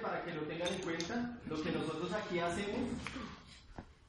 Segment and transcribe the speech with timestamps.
[0.00, 2.90] para que lo tengan en cuenta, lo que nosotros aquí hacemos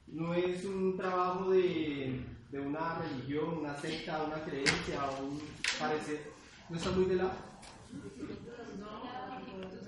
[0.06, 5.42] no es un trabajo de, de una religión, una secta, una creencia o un
[5.78, 6.30] parecer.
[6.68, 7.32] ¿No está muy de lado?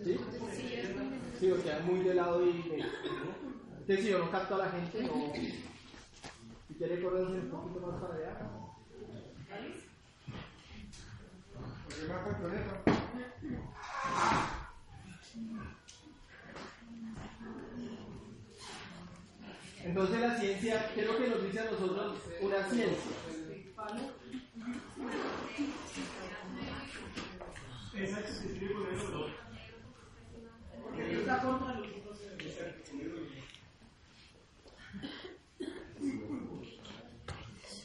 [0.03, 0.19] ¿Sí?
[1.39, 2.83] Sí, o sea, muy de lado y...
[3.81, 5.33] Entonces, si yo no capto a la gente, no...
[6.69, 8.39] Si quiere correrse un poquito más para allá.
[19.85, 23.13] Entonces la ciencia, ¿qué es lo que nos dice a nosotros una ciencia?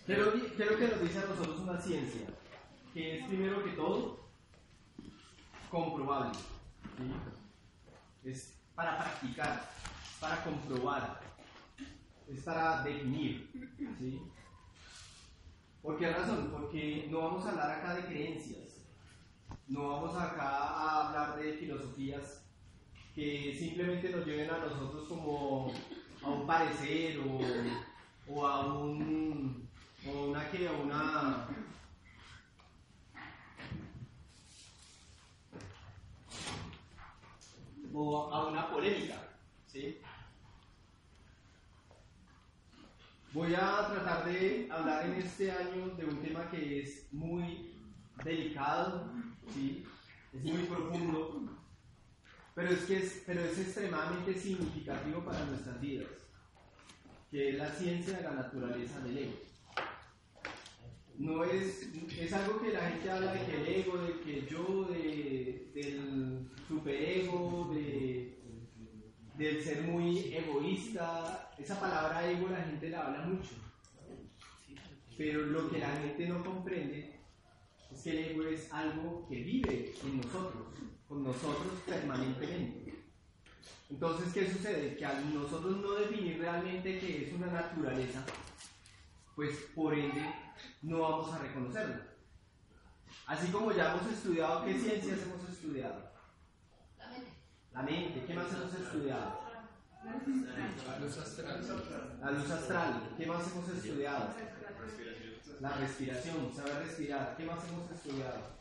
[0.06, 2.22] ¿Qué es lo que- qué es lo que nos dice a nosotros una ciencia?
[2.94, 4.20] Que es primero que todo
[5.70, 6.38] comprobable.
[6.98, 8.30] ¿sí?
[8.30, 9.70] Es para practicar,
[10.20, 11.22] para comprobar,
[12.32, 13.50] es para definir.
[13.98, 14.22] ¿sí?
[15.82, 16.50] ¿Por qué razón?
[16.52, 18.82] Porque no vamos a hablar acá de creencias,
[19.68, 22.44] no vamos acá a hablar de filosofías
[23.16, 25.74] que simplemente nos lleven a nosotros como
[26.22, 27.20] a un parecer
[28.28, 29.68] o, a un
[30.08, 31.48] o una que a una
[37.94, 39.30] o a una polémica,
[39.68, 40.00] ¿sí?
[43.32, 47.76] Voy a tratar de hablar en este año de un tema que es muy
[48.24, 49.14] delicado,
[49.54, 49.86] ¿sí?
[50.34, 51.48] Es muy profundo,
[52.56, 56.08] pero es que es, pero es extremadamente significativo para nuestras vidas,
[57.30, 59.38] que es la ciencia de la naturaleza del ego.
[61.20, 64.86] No es, es algo que la gente habla de que el ego, de que yo,
[64.86, 68.40] de, del superego, de,
[69.36, 71.39] del ser muy egoísta.
[71.60, 73.52] Esa palabra ego la gente la habla mucho.
[75.18, 77.20] Pero lo que la gente no comprende
[77.92, 80.68] es que el ego es algo que vive en nosotros,
[81.08, 83.04] con nosotros permanentemente.
[83.90, 84.96] Entonces, ¿qué sucede?
[84.96, 88.24] Que al nosotros no definir realmente qué es una naturaleza,
[89.36, 90.34] pues por ende
[90.84, 92.08] no vamos a reconocerla.
[93.26, 96.12] Así como ya hemos estudiado, ¿qué ciencias hemos estudiado?
[96.98, 97.32] La mente.
[97.74, 99.49] La mente, ¿qué más hemos estudiado?
[100.04, 101.62] La luz astral.
[102.22, 104.30] La luz astral, ¿qué más hemos estudiado?
[105.60, 108.60] La respiración, saber respirar, ¿qué más hemos estudiado?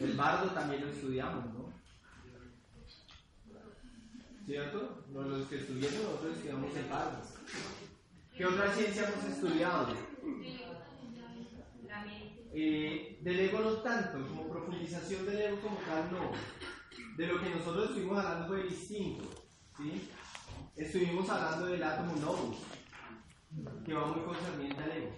[0.00, 1.72] El bardo también lo estudiamos, ¿no?
[4.44, 5.04] ¿Cierto?
[5.10, 7.18] No, Los que estudiamos, nosotros estudiamos el bardo.
[8.36, 9.94] ¿Qué otra ciencia hemos estudiado?
[12.54, 16.32] Eh, del ego no tanto, como profundización del ego como tal no.
[17.16, 19.28] De lo que nosotros estuvimos hablando fue distinto.
[19.76, 20.08] ¿sí?
[20.76, 22.56] Estuvimos hablando del átomo novus,
[23.84, 25.10] que va muy concerniente al ego.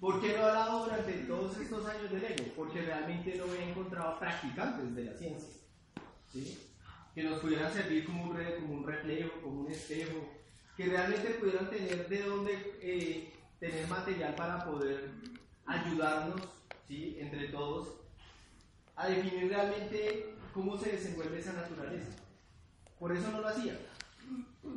[0.00, 2.44] ¿Por qué no he hablado durante todos estos años del ego?
[2.56, 5.54] Porque realmente no he encontrado practicantes de la ciencia.
[6.32, 6.58] ¿sí?
[7.14, 10.28] Que nos pudieran servir como un, re- como un reflejo, como un espejo,
[10.76, 15.10] que realmente pudieran tener de dónde eh, tener material para poder
[15.64, 16.42] ayudarnos,
[16.86, 17.16] ¿sí?
[17.18, 17.94] entre todos,
[18.96, 22.12] a definir realmente cómo se desenvuelve esa naturaleza.
[22.98, 23.78] Por eso no lo hacía.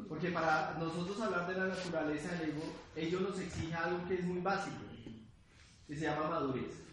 [0.09, 2.63] Porque para nosotros hablar de la naturaleza del ego,
[2.97, 4.75] ellos nos exigen algo que es muy básico,
[5.87, 6.83] que se llama madurez.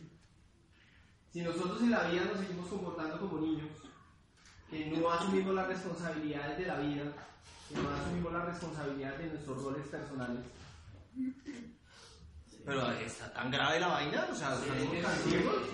[1.33, 3.69] Si nosotros en la vida nos seguimos comportando como niños,
[4.71, 7.13] que no asumimos las responsabilidades de la vida,
[7.69, 10.45] que no asumimos las responsabilidades de nuestros roles personales,
[12.67, 15.67] pero está tan grave la vaina, o sea, estamos cansados.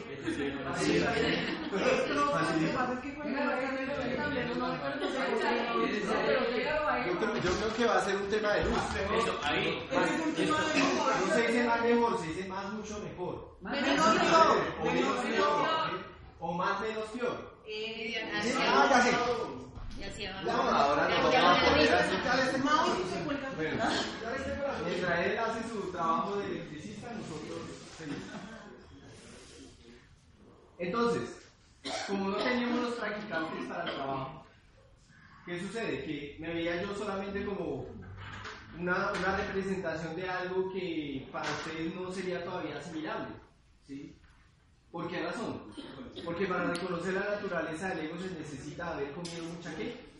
[7.07, 8.79] Yo creo, yo creo que va a ser un tema de luz.
[9.19, 9.89] Eso, ahí.
[9.91, 13.57] No se dice más mejor, se dice más mucho mejor.
[13.63, 14.07] Menos
[14.81, 15.69] O menos peor.
[16.41, 17.53] O más menos peor.
[17.67, 19.11] Eh, Ah, ya sé.
[20.45, 21.31] Ya ahora no
[24.85, 26.69] mientras él hace su trabajo de
[27.15, 27.59] nosotros.
[30.79, 31.43] Entonces,
[32.07, 34.47] como no teníamos los practicantes para el trabajo,
[35.47, 36.05] ¿qué sucede?
[36.05, 37.87] Que me veía yo solamente como
[38.79, 43.35] una, una representación de algo que para ustedes no sería todavía asimilable.
[43.87, 44.17] ¿sí?
[44.91, 45.73] ¿Por qué razón?
[46.25, 50.13] Porque para reconocer la naturaleza del ego se necesita haber comido mucha qué?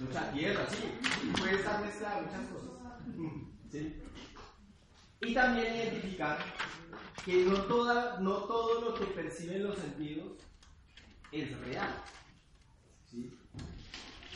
[0.00, 0.98] Mucha tierra, sí.
[1.38, 2.70] Puede estar mezclada muchas cosas.
[3.70, 4.02] ¿sí?
[5.24, 6.38] Y también identificar
[7.24, 10.32] que no, toda, no todo lo que perciben los sentidos
[11.30, 11.94] es real.
[13.08, 13.38] ¿sí?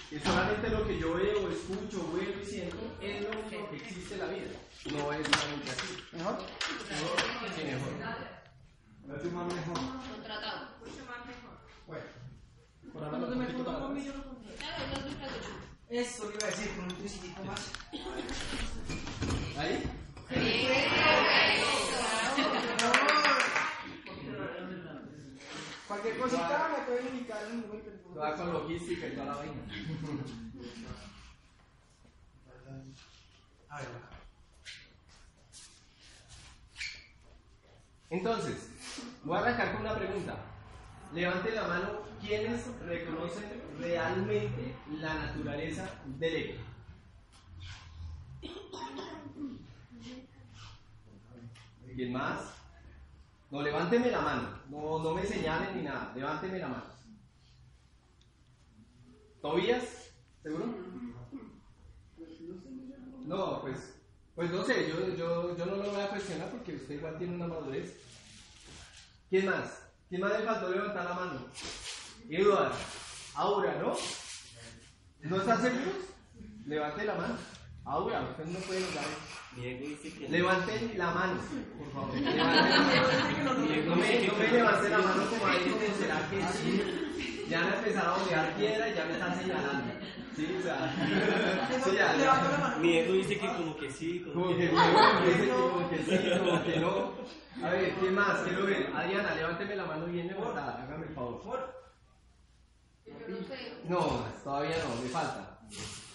[0.08, 4.14] Que solamente lo que yo veo, escucho, huelo y siento es lo único que existe
[4.14, 4.50] en la vida.
[4.92, 5.96] No es solamente así.
[6.12, 6.38] ¿Mejor?
[7.56, 7.92] Sí, mejor.
[9.06, 9.78] Mucho más mejor.
[10.12, 10.68] Contratado.
[11.88, 12.04] Bueno,
[12.92, 13.46] Por ahora lo atrás.
[14.58, 14.84] Claro,
[15.88, 17.72] eso iba a decir con un tricitico más.
[19.58, 20.05] ¿Ahí?
[25.86, 27.82] Cualquier cosita me pueden indicar en Google.
[28.18, 29.36] Va con logística y toda la
[38.10, 38.70] Entonces,
[39.22, 40.36] voy a arrancar con una pregunta.
[41.12, 45.88] Levante la mano quienes reconocen realmente la naturaleza
[46.18, 46.62] del ego.
[51.96, 52.40] ¿Quién más?
[53.50, 54.60] No, levánteme la mano.
[54.68, 56.12] No, no me señalen ni nada.
[56.14, 56.84] Levánteme la mano.
[59.40, 60.12] ¿Tobías?
[60.42, 60.74] ¿Seguro?
[63.24, 63.94] No, pues,
[64.34, 67.34] pues no sé, yo, yo, yo no lo voy a cuestionar porque usted igual tiene
[67.34, 67.98] una madurez.
[69.30, 69.82] ¿Quién más?
[70.08, 71.46] ¿Quién más le faltó levantar la mano?
[72.28, 72.72] Eduard,
[73.34, 73.94] Aura, ¿no?
[75.22, 75.94] ¿No están seguros?
[76.66, 77.36] Levante la mano.
[77.84, 78.80] Aura, usted no puede
[79.56, 81.40] Levanten la mano,
[81.78, 82.14] por favor.
[82.14, 83.54] Levanten la mano.
[83.86, 87.46] No me, no me levante la mano como ahí, como será que sí.
[87.48, 89.94] Ya me empezaron a bolear piedra y ya me están señalando.
[90.34, 90.94] Sí, o sea.
[91.84, 92.76] Sí, ya, ya.
[92.80, 95.88] Mi ego dice que como que sí, como, Como que que no, que sí, como
[95.88, 97.12] que sí, como que no.
[97.64, 98.40] A ver, ¿quién más?
[98.42, 98.92] Quiero ver.
[98.94, 101.74] Adriana, levánteme la mano bien levantada, hágame el favor.
[103.06, 103.72] Yo no sé.
[103.88, 105.58] No, todavía no, me falta.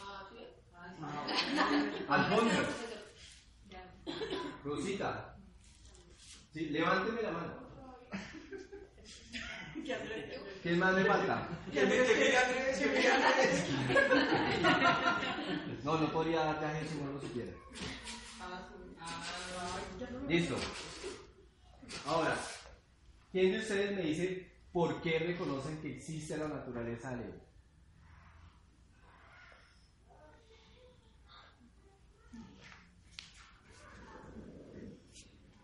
[0.03, 2.05] Ah, sí.
[2.07, 2.90] Alfonso.
[4.63, 5.35] Rosita.
[6.53, 7.53] Sí, levánteme la mano.
[10.61, 11.49] ¿Quién más me falta?
[15.83, 17.51] No, no podría darte a si no lo supiera.
[20.27, 20.55] Listo.
[22.05, 22.37] Ahora,
[23.31, 27.51] ¿quién de ustedes me dice por qué reconocen que existe la naturaleza del ego?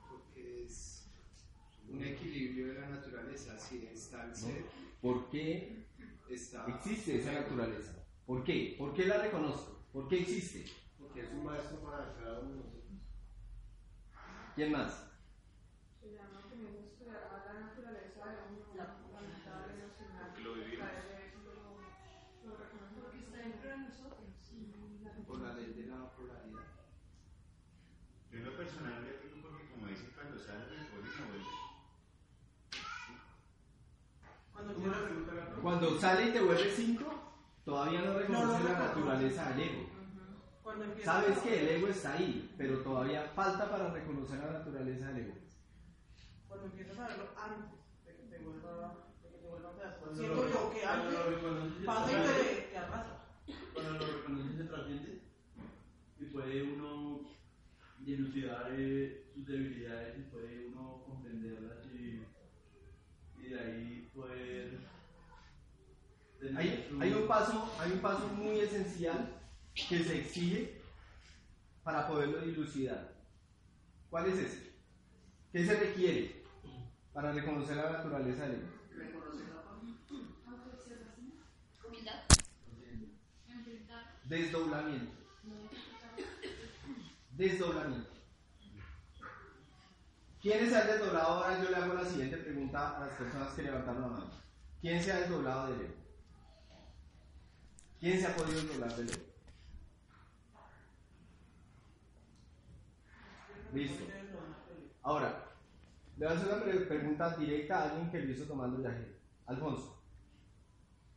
[0.09, 1.07] porque es
[1.89, 3.57] un equilibrio de la naturaleza.
[3.59, 4.65] Si está el ser,
[5.07, 5.87] ¿Por qué
[6.67, 7.93] existe esa naturaleza?
[8.25, 8.75] ¿Por qué?
[8.77, 9.85] ¿Por qué la reconozco?
[9.93, 10.65] ¿Por qué existe?
[10.99, 12.91] Porque es un maestro para cada uno de nosotros.
[14.53, 15.07] ¿Quién más?
[16.01, 20.43] Se llama que me gusta a la naturaleza de uno, la mental, emocional.
[20.43, 20.89] Lo vivimos.
[20.89, 24.27] A veces lo, lo reconozco porque está dentro de nosotros.
[25.25, 26.67] Por la ley de la polaridad.
[28.29, 31.67] Yo en lo personal le digo porque como dice cuando sale del boli no vuelve.
[34.57, 35.61] Cuando tiene la pregunta, la pregunta.
[35.79, 37.05] Cuando sale y te vuelve 5,
[37.63, 39.89] todavía no reconoce No la naturaleza del ego.
[41.03, 45.33] Sabes que el ego está ahí, pero todavía falta para reconocer la naturaleza del ego.
[46.47, 50.49] Cuando empiezas a verlo antes de que te vuelva, de que te vuelva a Siento
[50.49, 53.25] yo que antes reconoces, pasa y se te, te arrasa.
[53.75, 55.21] Cuando lo reconoces se trasciende
[56.19, 57.19] y puede uno
[57.99, 62.23] dilucidar eh, sus debilidades y puede uno comprenderlas y,
[63.37, 64.86] y de ahí poder
[66.55, 69.33] Hay, hay un paso, hay un paso muy esencial
[69.89, 70.81] que se exige
[71.83, 73.15] para poderlo dilucidar.
[74.09, 74.73] ¿Cuál es ese?
[75.51, 76.43] ¿Qué se requiere
[77.13, 78.67] para reconocer la naturaleza del ego?
[81.87, 82.23] Humildad.
[84.25, 85.11] Desdoblamiento.
[87.31, 88.09] Desdoblamiento.
[90.41, 91.27] ¿Quién se ha desdoblado?
[91.27, 94.31] Ahora yo le hago la siguiente pregunta a las personas que levantaron la mano.
[94.81, 96.06] ¿Quién se ha desdoblado del ego?
[97.99, 99.27] ¿Quién se ha podido burlar de él?
[103.73, 104.05] Listo.
[105.01, 105.45] Ahora,
[106.17, 109.17] le voy a hacer una pregunta directa a alguien que lo hizo tomando viaje.
[109.47, 110.03] Alfonso,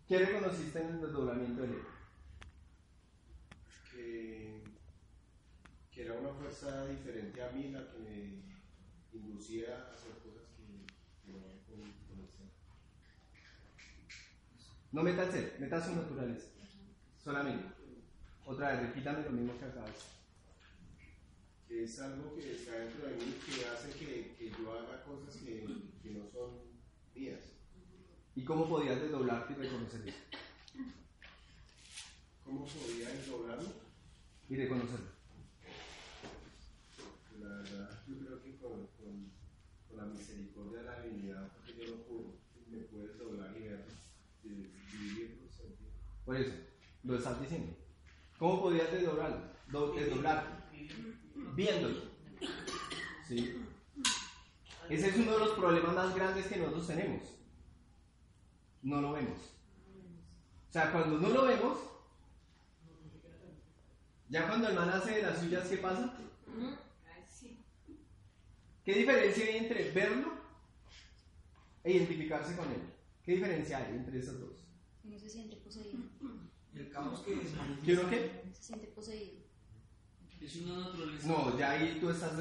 [0.09, 1.89] ¿qué reconociste en el desdoblamiento del ego?
[3.93, 4.63] Que,
[5.97, 8.43] era una fuerza diferente a mí la que me
[9.13, 12.47] inducía a hacer cosas que, no conocía.
[14.93, 16.60] No metas ser, metas su naturaleza.
[17.31, 17.65] Solamente.
[18.45, 19.67] Otra vez, repítame lo mismo que.
[21.69, 25.37] Que es algo que está dentro de mí que hace que, que yo haga cosas
[25.37, 25.65] que,
[26.03, 26.59] que no son
[27.15, 27.39] mías.
[28.35, 30.19] ¿Y cómo podías desdoblarte y reconocer eso?
[32.45, 33.71] ¿Cómo podía desdoblarlo?
[34.49, 35.11] Y reconocerlo.
[37.39, 39.31] La verdad, yo creo que con, con,
[39.89, 42.35] con la misericordia de la divinidad, porque yo no puedo,
[42.67, 43.85] me puedes doblar y ver,
[44.43, 45.93] y vivirlo, sentirlo.
[46.25, 46.70] Por eso,
[47.05, 47.75] lo estás diciendo.
[48.39, 49.43] ¿Cómo podías desdoblarlo?
[49.69, 50.51] Do- desdoblarte.
[51.55, 52.01] Viéndolo.
[53.29, 53.57] ¿Sí?
[54.89, 57.23] Ese es uno de los problemas más grandes que nosotros tenemos.
[58.83, 59.39] No lo vemos.
[60.69, 61.79] O sea, cuando no lo vemos,
[64.29, 66.17] ya cuando el man hace de las suyas, ¿qué pasa?
[68.85, 70.33] ¿Qué diferencia hay entre verlo
[71.85, 72.81] e identificarse con él?
[73.23, 74.65] ¿Qué diferencia hay entre esos dos?
[75.05, 75.99] No se siente poseído.
[76.81, 77.51] El caos que es.
[77.85, 78.43] ¿Quiero qué?
[78.53, 79.41] Se siente poseído.
[80.41, 81.29] Es una naturaleza.
[81.29, 82.37] No, ya ahí tú estás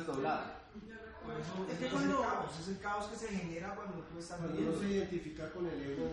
[1.40, 4.18] eso Es es, que el cuando- caos, es el caos que se genera cuando tú
[4.20, 6.10] estás Cuando uno se identifica con el ego,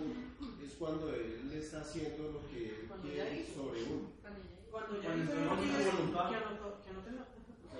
[0.65, 4.11] es cuando él está haciendo lo que él quiere sobre uno.
[4.71, 5.67] Cuando ya dice no que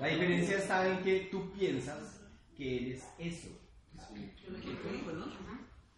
[0.01, 2.21] la- diferencia está en que tú piensas
[2.57, 3.49] que eres eso.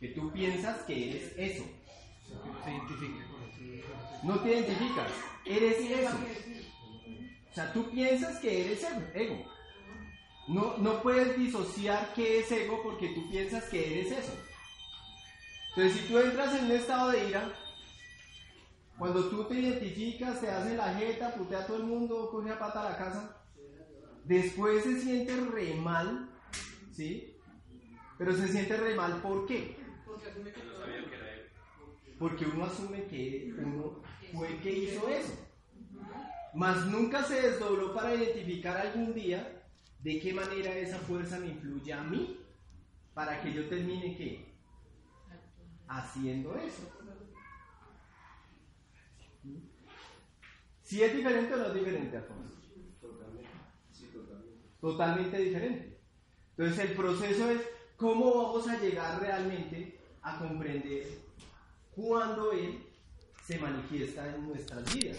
[0.00, 1.64] Que tú piensas que eres eso.
[2.64, 3.58] Se identifica con eso.
[4.22, 5.10] No te identificas,
[5.44, 6.16] eres eso.
[7.50, 9.02] O sea, tú piensas que eres ego.
[9.14, 9.44] ego.
[10.48, 14.32] No, no puedes disociar qué es ego porque tú piensas que eres eso.
[15.70, 17.52] Entonces, si tú entras en un estado de ira,
[18.98, 22.58] cuando tú te identificas, te haces la jeta, putea a todo el mundo, coge a
[22.58, 23.36] pata a la casa,
[24.24, 26.30] después se siente re mal,
[26.92, 27.36] ¿sí?
[28.18, 29.76] Pero se siente re mal, ¿por qué?
[30.04, 30.84] Porque asume que todo
[32.18, 35.34] Porque uno asume que uno fue el que hizo eso.
[36.54, 39.62] Mas nunca se desdobló para identificar algún día
[40.00, 42.40] de qué manera esa fuerza me influye a mí
[43.14, 44.54] para que yo termine qué?
[45.86, 46.82] Haciendo eso.
[50.82, 52.54] Si es diferente o no es diferente, Alfonso.
[53.00, 53.50] Totalmente.
[53.92, 54.68] Sí, totalmente.
[54.80, 56.00] Totalmente diferente.
[56.56, 57.60] Entonces el proceso es
[57.96, 61.27] cómo vamos a llegar realmente a comprender
[61.98, 62.86] cuándo Él
[63.44, 65.18] se manifiesta en nuestras vidas.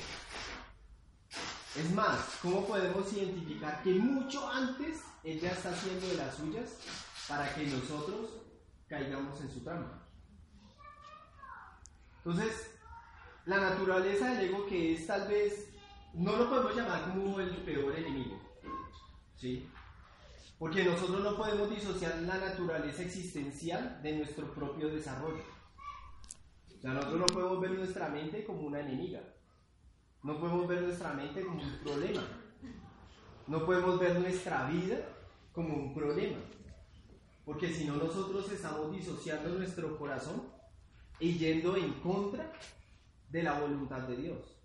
[1.76, 6.78] Es más, ¿cómo podemos identificar que mucho antes Él ya está haciendo de las suyas
[7.28, 8.30] para que nosotros
[8.88, 10.08] caigamos en su trampa?
[12.18, 12.72] Entonces,
[13.46, 15.70] la naturaleza del ego que es tal vez,
[16.14, 18.42] no lo podemos llamar como el peor enemigo,
[19.36, 19.70] ¿sí?
[20.58, 25.59] Porque nosotros no podemos disociar la naturaleza existencial de nuestro propio desarrollo.
[26.80, 29.22] O sea, nosotros no podemos ver nuestra mente como una enemiga.
[30.24, 32.24] No podemos ver nuestra mente como un problema.
[33.48, 34.98] No podemos ver nuestra vida
[35.52, 36.38] como un problema.
[37.44, 40.44] Porque si no, nosotros estamos disociando nuestro corazón
[41.20, 42.54] y yendo en contra
[43.30, 44.58] de la voluntad de Dios.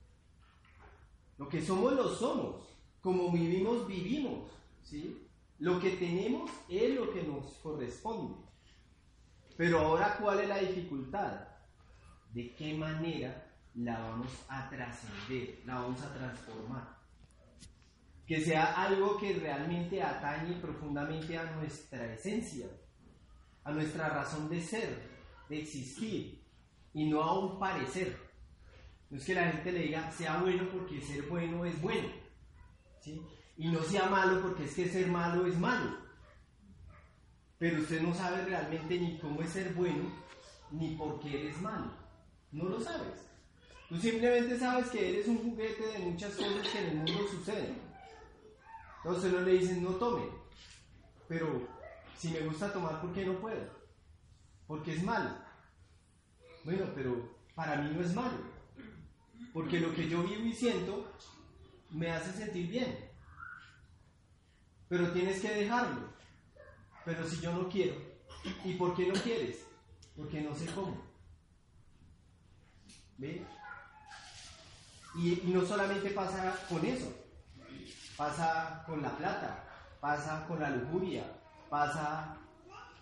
[1.37, 2.77] Lo que somos, lo somos.
[3.01, 4.53] Como vivimos, vivimos.
[4.85, 5.27] ¿sí?
[5.59, 8.37] Lo que tenemos es lo que nos corresponde.
[9.57, 11.54] Pero ahora, ¿cuál es la dificultad?
[12.35, 16.99] ¿De qué manera la vamos a trascender, la vamos a transformar?
[18.27, 22.67] Que sea algo que realmente atañe profundamente a nuestra esencia,
[23.63, 25.01] a nuestra razón de ser,
[25.49, 26.43] de existir,
[26.93, 28.19] y no a un parecer.
[29.11, 32.09] No es que la gente le diga, sea bueno porque ser bueno es bueno.
[33.01, 33.25] ¿sí?
[33.57, 35.99] Y no sea malo porque es que ser malo es malo.
[37.59, 40.11] Pero usted no sabe realmente ni cómo es ser bueno,
[40.73, 42.04] ni por qué eres malo.
[42.55, 43.27] No lo sabes.
[43.89, 47.79] Tú simplemente sabes que eres un juguete de muchas cosas que en el mundo suceden.
[48.99, 50.23] Entonces no le dicen, no tome.
[51.27, 51.67] Pero
[52.17, 53.69] si me gusta tomar, ¿por qué no puedo?
[54.69, 55.31] Porque es malo.
[56.65, 58.39] Bueno, pero para mí no es malo.
[59.53, 61.13] Porque lo que yo vivo y siento
[61.91, 63.11] me hace sentir bien.
[64.89, 66.09] Pero tienes que dejarlo.
[67.05, 67.97] Pero si yo no quiero,
[68.65, 69.67] ¿y por qué no quieres?
[70.17, 71.04] Porque no sé cómo.
[73.19, 73.47] ¿Ve?
[75.17, 77.13] Y, y no solamente pasa con eso,
[78.17, 79.65] pasa con la plata,
[80.01, 81.25] pasa con la lujuria,
[81.71, 82.37] pasa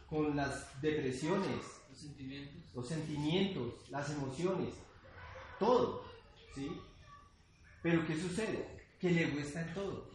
[0.09, 1.57] con las depresiones,
[1.89, 2.63] Los sentimientos.
[2.75, 4.75] los sentimientos, las emociones,
[5.59, 6.05] todo,
[6.55, 6.81] ¿sí?
[7.83, 8.87] Pero ¿qué sucede?
[9.01, 10.11] Que el ego está en todo.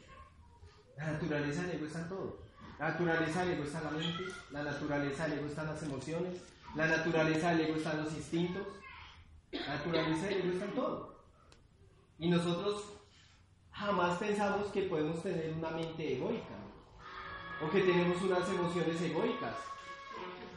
[0.97, 2.47] La naturaleza del ego está en todo.
[2.79, 5.83] La naturaleza del ego está en la mente, la naturaleza del ego está en las
[5.83, 6.41] emociones,
[6.75, 8.67] la naturaleza del ego está en los instintos,
[9.65, 11.17] la naturaleza del ego está en todo.
[12.19, 12.83] Y nosotros
[13.71, 16.55] jamás pensamos que podemos tener una mente egoica,
[17.63, 19.55] o que tenemos unas emociones egoicas,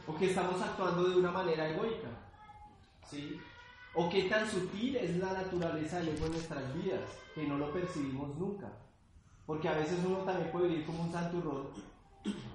[0.07, 2.09] o que estamos actuando de una manera egoica.
[3.07, 3.39] ¿Sí?
[3.93, 7.01] O qué tan sutil es la naturaleza del ego en nuestras vidas,
[7.35, 8.71] que no lo percibimos nunca.
[9.45, 11.67] Porque a veces uno también puede vivir como un santurrón,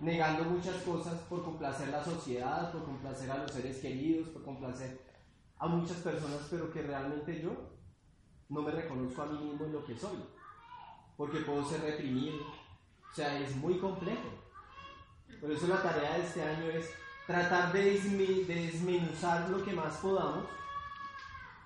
[0.00, 5.05] negando muchas cosas por complacer la sociedad, por complacer a los seres queridos, por complacer
[5.58, 7.52] a muchas personas, pero que realmente yo
[8.48, 10.18] no me reconozco a mí mismo en lo que soy.
[11.16, 12.36] Porque puedo ser reprimido.
[13.10, 14.28] O sea, es muy complejo.
[15.40, 16.90] Por eso la tarea de este año es
[17.26, 20.46] tratar de, de desmenuzar lo que más podamos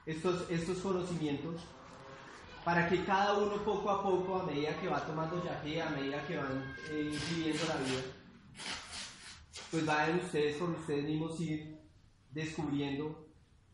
[0.06, 1.62] estos, estos conocimientos
[2.64, 6.26] para que cada uno poco a poco, a medida que va tomando yaje, a medida
[6.26, 8.02] que van eh, viviendo la vida,
[9.70, 11.78] pues vayan ustedes por ustedes mismos ir
[12.30, 13.29] descubriendo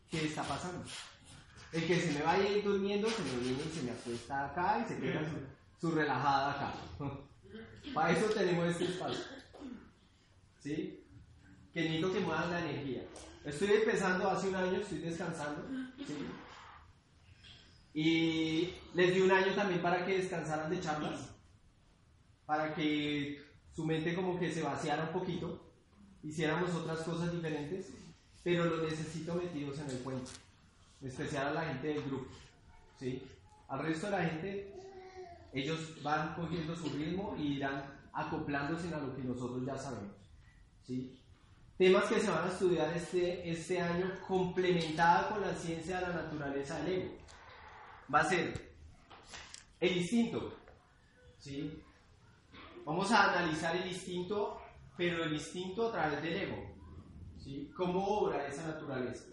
[0.09, 0.83] qué está pasando.
[1.71, 4.45] El que se me vaya a ir durmiendo, se me viene y se me acuesta
[4.45, 6.73] acá y se queda su, su relajada acá.
[7.93, 9.23] Para eso tenemos este espacio.
[10.59, 11.03] ¿Sí?
[11.73, 13.03] Que necesito que muevan la energía.
[13.43, 15.67] Estoy empezando hace un año, estoy descansando.
[16.05, 16.15] ¿sí?
[17.93, 21.31] Y les di un año también para que descansaran de charlas,
[22.45, 23.41] para que
[23.73, 25.73] su mente como que se vaciara un poquito,
[26.21, 27.91] hiciéramos otras cosas diferentes,
[28.43, 30.31] pero los necesito metidos en el cuento,
[31.01, 32.31] en especial a la gente del grupo.
[32.99, 33.23] ¿sí?
[33.67, 34.73] Al resto de la gente,
[35.53, 40.15] ellos van cogiendo su ritmo y irán acoplándose a lo que nosotros ya sabemos.
[40.83, 41.19] ¿sí?
[41.77, 46.23] Temas que se van a estudiar este, este año complementada con la ciencia de la
[46.23, 47.13] naturaleza del ego.
[48.13, 48.75] Va a ser
[49.79, 50.53] el instinto.
[51.37, 51.83] ¿sí?
[52.83, 54.61] Vamos a analizar el instinto,
[54.95, 56.76] pero el instinto a través del ego.
[57.75, 59.25] ¿Cómo obra esa naturaleza?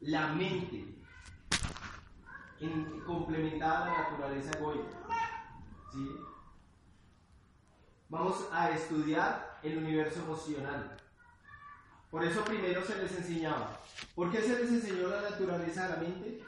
[0.00, 0.84] La mente,
[2.60, 4.98] en, complementada a la naturaleza egoica.
[5.92, 6.16] ¿sí?
[8.08, 10.96] Vamos a estudiar el universo emocional.
[12.10, 13.80] Por eso primero se les enseñaba.
[14.14, 16.44] ¿Por qué se les enseñó la naturaleza de la mente?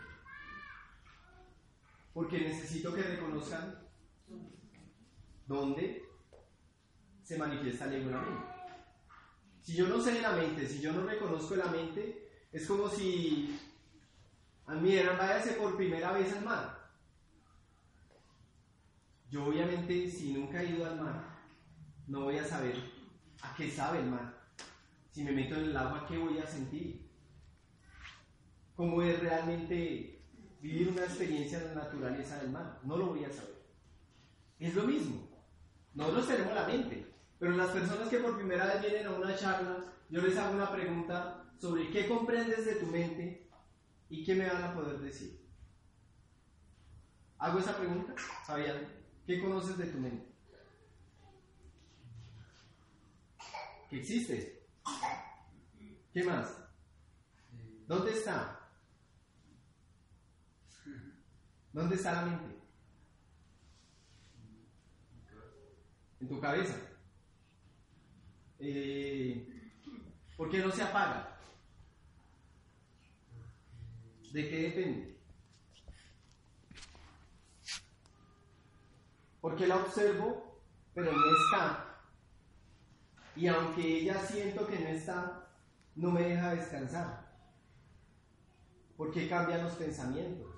[2.13, 3.79] Porque necesito que reconozcan
[5.47, 6.05] dónde
[7.23, 8.56] se manifiesta el ego en la mente.
[9.67, 12.89] Si yo no sé de la mente, si yo no reconozco la mente, es como
[12.89, 13.59] si
[14.65, 16.89] a mí eran váyase por primera vez al mar.
[19.29, 21.41] Yo obviamente si nunca he ido al mar,
[22.07, 22.77] no voy a saber
[23.43, 24.41] a qué sabe el mar.
[25.11, 27.11] Si me meto en el agua, ¿qué voy a sentir?
[28.77, 30.23] ¿Cómo es realmente
[30.61, 32.79] vivir una experiencia en la naturaleza del mar?
[32.85, 33.67] No lo voy a saber.
[34.61, 35.29] Es lo mismo.
[35.93, 39.85] Nosotros tenemos la mente, pero las personas que por primera vez vienen a una charla,
[40.09, 43.49] yo les hago una pregunta sobre qué comprendes de tu mente
[44.09, 45.45] y qué me van a poder decir.
[47.39, 48.15] Hago esa pregunta,
[48.47, 48.89] Fabián,
[49.27, 50.27] ¿qué conoces de tu mente?
[53.91, 54.67] Que existe.
[56.13, 56.57] ¿Qué más?
[57.87, 58.71] ¿Dónde está?
[61.73, 62.59] ¿Dónde está la mente?
[66.21, 66.96] En tu cabeza.
[68.59, 69.47] Eh,
[70.37, 71.39] ¿Por qué no se apaga?
[74.33, 75.17] ¿De qué depende?
[79.41, 80.61] Porque la observo,
[80.93, 82.03] pero no está.
[83.37, 85.49] Y aunque ella siento que no está,
[85.95, 87.27] no me deja descansar.
[88.97, 90.49] ¿Por qué cambian los pensamientos?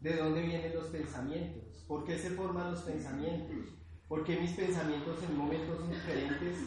[0.00, 1.84] ¿De dónde vienen los pensamientos?
[1.86, 3.74] ¿Por qué se forman los pensamientos?
[4.08, 6.58] ¿Por qué mis pensamientos en momentos diferentes?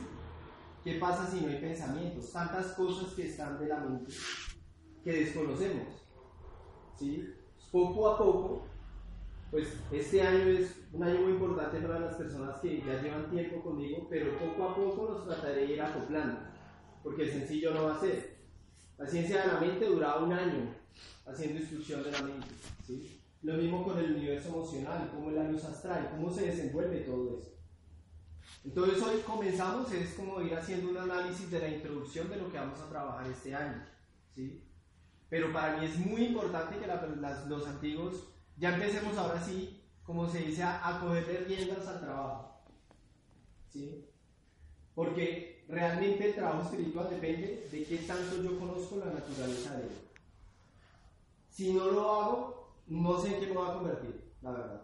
[0.84, 2.32] ¿Qué pasa si no hay pensamientos?
[2.32, 4.12] Tantas cosas que están de la mente
[5.04, 5.88] que desconocemos.
[6.98, 7.34] ¿sí?
[7.72, 8.66] Poco a poco,
[9.52, 13.62] pues este año es un año muy importante para las personas que ya llevan tiempo
[13.62, 16.40] conmigo, pero poco a poco los trataré de ir acoplando,
[17.04, 18.42] porque sencillo no va a ser.
[18.98, 20.76] La ciencia de la mente duraba un año
[21.26, 22.48] haciendo instrucción de la mente.
[22.86, 23.22] ¿sí?
[23.44, 27.38] Lo mismo con el universo emocional, cómo es la luz astral, cómo se desenvuelve todo
[27.38, 27.61] eso.
[28.64, 32.60] Entonces hoy comenzamos, es como ir haciendo un análisis de la introducción de lo que
[32.60, 33.84] vamos a trabajar este año.
[34.34, 34.64] ¿sí?
[35.30, 36.88] Pero para mí es muy importante que
[37.48, 42.62] los antiguos ya empecemos ahora sí, como se dice, a, a cogerle riendas al trabajo.
[43.70, 44.08] ¿sí?
[44.94, 49.92] Porque realmente el trabajo espiritual depende de qué tanto yo conozco la naturaleza de él.
[51.50, 54.81] Si no lo hago, no sé en qué me va a convertir, la verdad.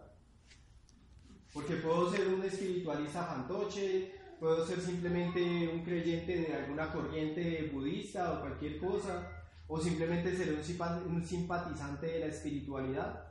[1.52, 8.34] Porque puedo ser un espiritualista fantoche, puedo ser simplemente un creyente de alguna corriente budista
[8.34, 13.24] o cualquier cosa, o simplemente ser un simpa- un simpatizante de la espiritualidad.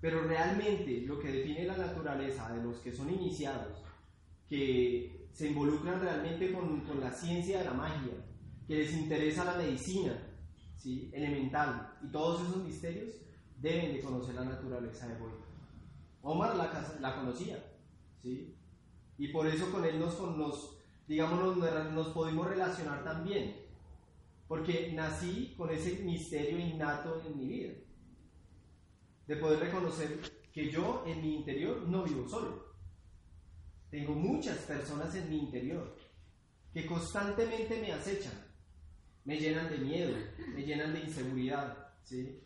[0.00, 3.82] Pero realmente lo que define la naturaleza de los que son iniciados,
[4.48, 8.12] que se involucran realmente con, con la ciencia de la magia,
[8.66, 10.12] que les interesa la medicina
[10.76, 11.10] ¿sí?
[11.12, 13.12] elemental y todos esos misterios,
[13.58, 15.41] deben de conocer la naturaleza de Goya.
[16.22, 17.62] Omar la, la conocía,
[18.22, 18.56] ¿sí?
[19.18, 23.66] Y por eso con él nos, nos digamos, nos, nos pudimos relacionar también,
[24.48, 27.72] porque nací con ese misterio innato en mi vida,
[29.26, 30.20] de poder reconocer
[30.52, 32.72] que yo en mi interior no vivo solo.
[33.90, 35.96] Tengo muchas personas en mi interior
[36.72, 38.32] que constantemente me acechan,
[39.24, 40.16] me llenan de miedo,
[40.54, 42.40] me llenan de inseguridad, ¿sí?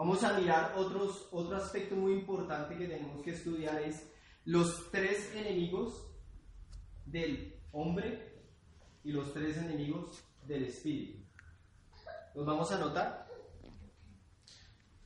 [0.00, 4.10] Vamos a mirar otros, otro aspecto muy importante que tenemos que estudiar es
[4.46, 6.10] los tres enemigos
[7.04, 8.40] del hombre
[9.04, 11.22] y los tres enemigos del espíritu.
[12.34, 13.28] ¿Los vamos a anotar?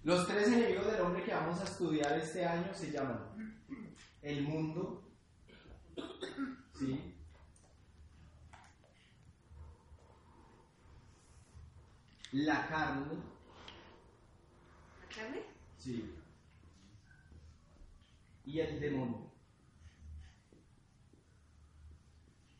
[0.04, 3.60] Los tres enemigos del hombre que vamos a estudiar este año se llaman
[4.22, 5.10] el mundo,
[6.78, 7.16] ¿sí?
[12.30, 13.33] La carne, ¿La
[15.14, 15.42] carne?
[15.78, 16.14] Sí.
[18.44, 19.30] Y el demonio.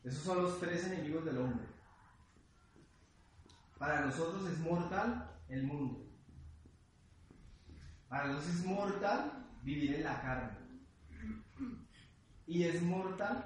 [0.03, 1.65] Esos son los tres enemigos del hombre.
[3.77, 6.05] Para nosotros es mortal el mundo.
[8.07, 10.57] Para nosotros es mortal vivir en la carne.
[12.47, 13.43] Y es mortal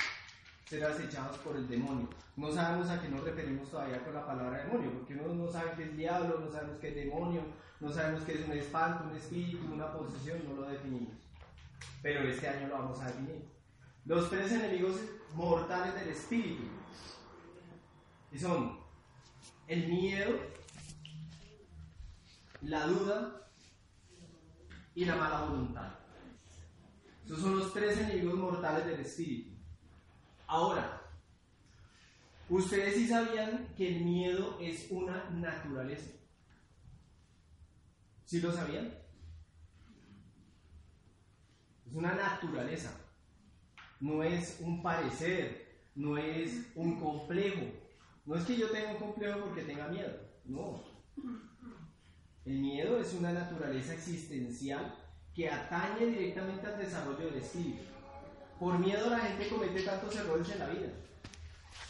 [0.66, 2.10] ser acechados por el demonio.
[2.36, 5.84] No sabemos a qué nos referimos todavía con la palabra demonio, porque no sabe qué
[5.84, 7.42] es diablo, no sabemos qué es demonio,
[7.80, 11.14] no sabemos qué es un espanto, un espíritu, una posesión, no lo definimos.
[12.02, 13.46] Pero este año lo vamos a definir.
[14.06, 15.00] Los tres enemigos
[15.34, 16.64] mortales del espíritu.
[18.32, 18.80] Y son
[19.68, 20.36] el miedo,
[22.62, 23.50] la duda
[24.94, 25.92] y la mala voluntad.
[27.26, 29.52] Esos son los tres enemigos mortales del espíritu.
[30.48, 31.02] Ahora,
[32.50, 36.19] ustedes sí sabían que el miedo es una naturaleza.
[38.30, 38.94] ¿Sí lo sabían?
[41.88, 42.92] Es una naturaleza.
[44.00, 47.66] No es un parecer, no es un complejo.
[48.28, 50.12] No es que yo tenga un complejo porque tenga miedo.
[50.46, 50.84] No.
[52.46, 54.94] El miedo es una naturaleza existencial
[55.34, 57.82] que atañe directamente al desarrollo del espíritu.
[58.60, 60.90] Por miedo la gente comete tantos errores en la vida.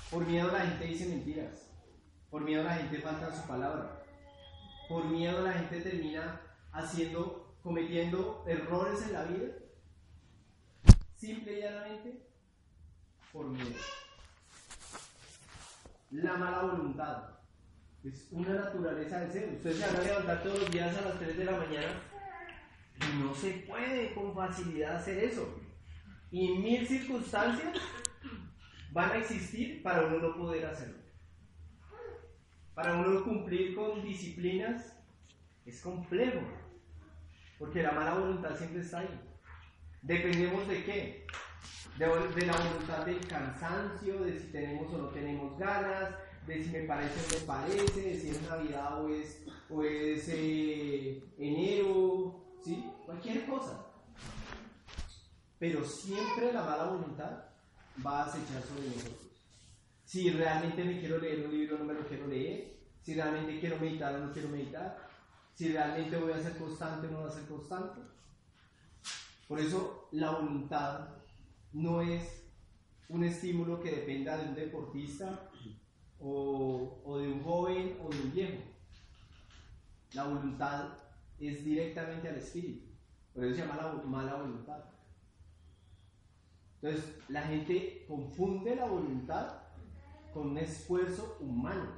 [0.10, 1.70] Por miedo la gente dice mentiras.
[2.30, 3.99] Por miedo la gente falta su palabra.
[4.90, 9.54] Por miedo la gente termina haciendo, cometiendo errores en la vida.
[11.16, 12.28] Simple y llanamente
[13.32, 13.70] por miedo.
[16.10, 17.24] La mala voluntad
[18.04, 19.54] es una naturaleza del ser.
[19.54, 22.02] Ustedes se van a levantar todos los días a las 3 de la mañana
[22.98, 25.56] y no se puede con facilidad hacer eso.
[26.32, 27.78] Y mil circunstancias
[28.92, 30.99] van a existir para uno no poder hacerlo.
[32.80, 34.94] Para uno cumplir con disciplinas
[35.66, 36.40] es complejo,
[37.58, 39.20] porque la mala voluntad siempre está ahí.
[40.02, 41.28] Dependemos de qué?
[41.98, 42.08] De,
[42.46, 46.16] la voluntad del cansancio, de si tenemos o no tenemos ganas,
[46.48, 49.84] de si me parece o no me parece, de si es Navidad o es, o
[49.84, 52.90] eh, enero, ¿sí?
[53.06, 53.88] Cualquier cosa.
[55.60, 57.44] Pero siempre la mala voluntad
[58.06, 59.29] va a acechar sobre nosotros.
[60.10, 63.78] Si realmente me quiero leer un libro no me lo quiero leer, si realmente quiero
[63.78, 65.08] meditar no quiero meditar,
[65.54, 68.02] si realmente voy a ser constante no voy a ser constante.
[69.48, 71.10] Por eso la voluntad
[71.74, 72.44] no es
[73.08, 75.48] un estímulo que dependa de un deportista
[76.20, 78.64] o, o de un joven o de un viejo.
[80.14, 80.88] La voluntad
[81.40, 82.88] es directamente al espíritu.
[83.32, 84.86] Por eso se llama la mala voluntad.
[86.82, 89.69] Entonces, la gente confunde la voluntad
[90.34, 91.90] con un esfuerzo humano,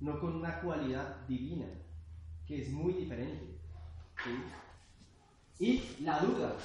[0.00, 1.66] no con una cualidad divina,
[2.46, 3.58] que es muy diferente.
[5.58, 6.56] Y la duda.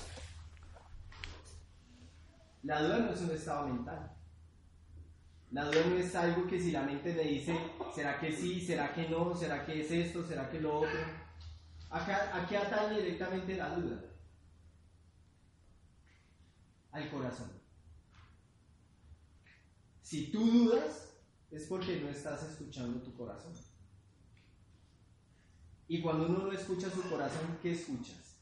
[2.63, 4.11] La duda no es un estado mental.
[5.51, 7.57] La duda no es algo que si la mente me dice,
[7.93, 8.61] ¿será que sí?
[8.61, 9.35] ¿Será que no?
[9.35, 10.23] ¿Será que es esto?
[10.23, 10.99] ¿Será que lo otro?
[11.89, 14.01] Acá, aquí atañe directamente la duda
[16.91, 17.60] al corazón.
[20.11, 21.15] Si tú dudas,
[21.51, 23.53] es porque no estás escuchando tu corazón.
[25.87, 28.41] Y cuando uno no escucha su corazón, ¿qué escuchas?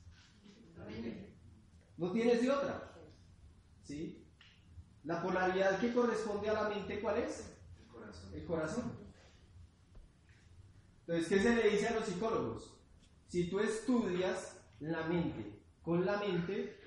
[1.95, 2.91] No tienes de otra.
[3.83, 4.27] ¿Sí?
[5.03, 7.53] La polaridad que corresponde a la mente, ¿cuál es?
[7.79, 8.33] El corazón.
[8.33, 8.99] El corazón.
[11.01, 12.79] Entonces, ¿qué se le dice a los psicólogos?
[13.27, 16.81] Si tú estudias la mente con la mente,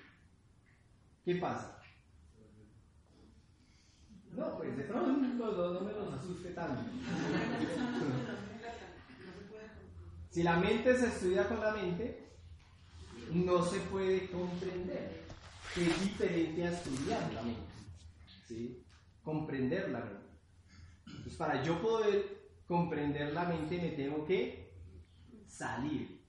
[1.24, 1.81] ¿qué pasa?
[4.36, 6.82] No, pues de pronto no, no me los asuste tanto.
[10.30, 12.32] Si la mente se estudia con la mente,
[13.32, 15.22] no se puede comprender.
[15.76, 17.72] Es diferente a estudiar la mente.
[18.46, 18.82] ¿sí?
[19.22, 20.22] Comprender la mente.
[21.06, 24.72] Entonces, para yo poder comprender la mente, me tengo que
[25.46, 26.24] salir.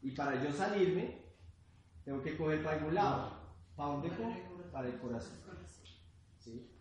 [0.00, 1.22] Y para yo salirme,
[2.04, 3.32] tengo que coger para algún lado.
[3.76, 4.62] ¿Para dónde cojo?
[4.72, 5.38] Para el corazón.
[6.38, 6.79] ¿sí?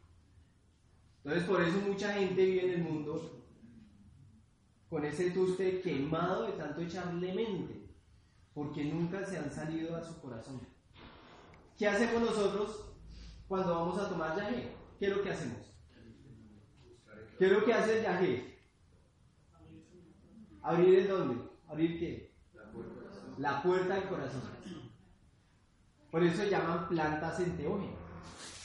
[1.23, 3.45] Entonces, por eso mucha gente vive en el mundo
[4.89, 7.87] con ese tuste quemado de tanto echarle mente,
[8.53, 10.59] porque nunca se han salido a su corazón.
[11.77, 12.85] ¿Qué hacemos nosotros
[13.47, 14.73] cuando vamos a tomar yagé?
[14.97, 15.73] ¿Qué es lo que hacemos?
[17.37, 18.59] ¿Qué es lo que hace el yagé?
[20.61, 21.43] ¿Abrir el dónde?
[21.67, 22.33] ¿Abrir qué?
[23.37, 24.41] La puerta del corazón.
[26.11, 27.95] Por eso se llaman plantas enteógenas.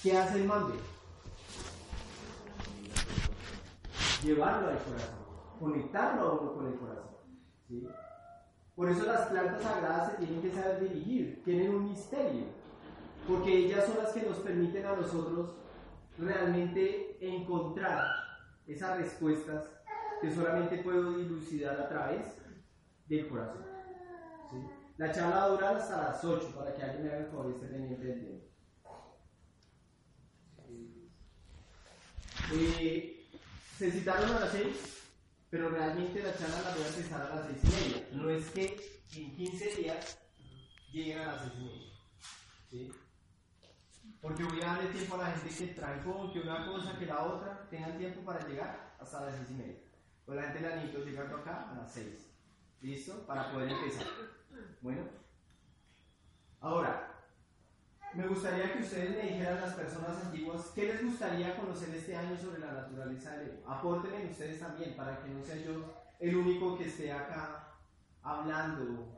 [0.02, 0.74] ¿Qué hace el mambe?
[4.24, 5.24] Llevarlo al corazón
[5.58, 7.16] conectarlo a uno con el corazón.
[7.68, 7.86] ¿sí?
[8.74, 12.44] Por eso las plantas sagradas se tienen que saber dirigir, tienen un misterio,
[13.28, 15.54] porque ellas son las que nos permiten a nosotros
[16.18, 18.04] realmente encontrar
[18.66, 19.70] esas respuestas
[20.20, 22.36] que solamente puedo dilucidar a través
[23.06, 23.64] del corazón.
[24.96, 27.50] La charla va a durar hasta las 8 para que alguien me haga el favor
[27.50, 28.44] esté pendiente del tiempo.
[32.52, 33.13] Eh,
[33.84, 34.94] se citaron a las 6
[35.50, 38.08] pero realmente la charla la voy a empezar a las 6 y media.
[38.10, 40.18] No es que en 15 días
[40.90, 41.92] lleguen a las 6 y media.
[42.70, 42.92] ¿sí?
[44.20, 47.22] Porque voy a darle tiempo a la gente que trancó, que una cosa, que la
[47.22, 49.78] otra, tengan tiempo para llegar hasta las 6 y media.
[50.26, 52.26] Pues la gente la necesito llegando acá a las 6.
[52.80, 53.24] ¿Listo?
[53.26, 54.06] Para poder empezar.
[54.80, 55.08] Bueno.
[56.60, 57.13] Ahora,
[58.16, 62.14] me gustaría que ustedes me dijeran a las personas antiguas qué les gustaría conocer este
[62.14, 63.70] año sobre la naturaleza del ego.
[63.70, 67.74] Apórtenme ustedes también para que no sea yo el único que esté acá
[68.22, 69.12] hablando.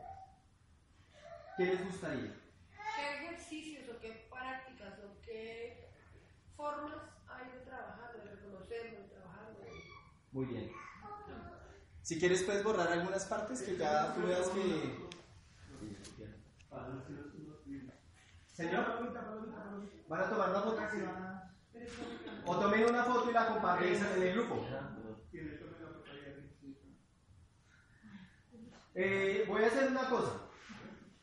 [1.56, 2.34] ¿Qué les gustaría?
[2.70, 5.90] ¿Qué ejercicios o qué prácticas o qué
[6.56, 6.96] formas
[7.28, 9.58] hay de trabajar, de reconocerlo, de trabajarlo?
[10.32, 10.70] Muy bien.
[12.02, 15.06] Si quieres puedes borrar algunas partes que ya tú veas que...
[18.56, 19.12] Señor,
[20.08, 20.80] ¿van a tomar una foto?
[22.46, 24.66] O tomen una foto y la comparten en el grupo.
[28.94, 30.40] Eh, voy a hacer una cosa.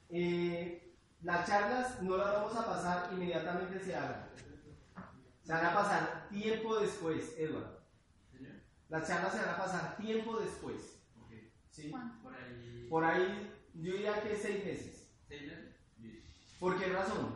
[0.10, 4.30] Eh, las charlas no las vamos a pasar inmediatamente se hagan.
[5.42, 7.82] Se van a pasar tiempo después, Eduardo.
[8.90, 11.04] Las charlas se van a pasar tiempo después.
[11.72, 11.92] ¿Sí?
[12.22, 12.88] Por ahí.
[12.88, 15.12] Por ahí, yo diría que seis meses.
[15.28, 15.73] ¿Seis meses?
[16.64, 17.36] ¿Por qué razón?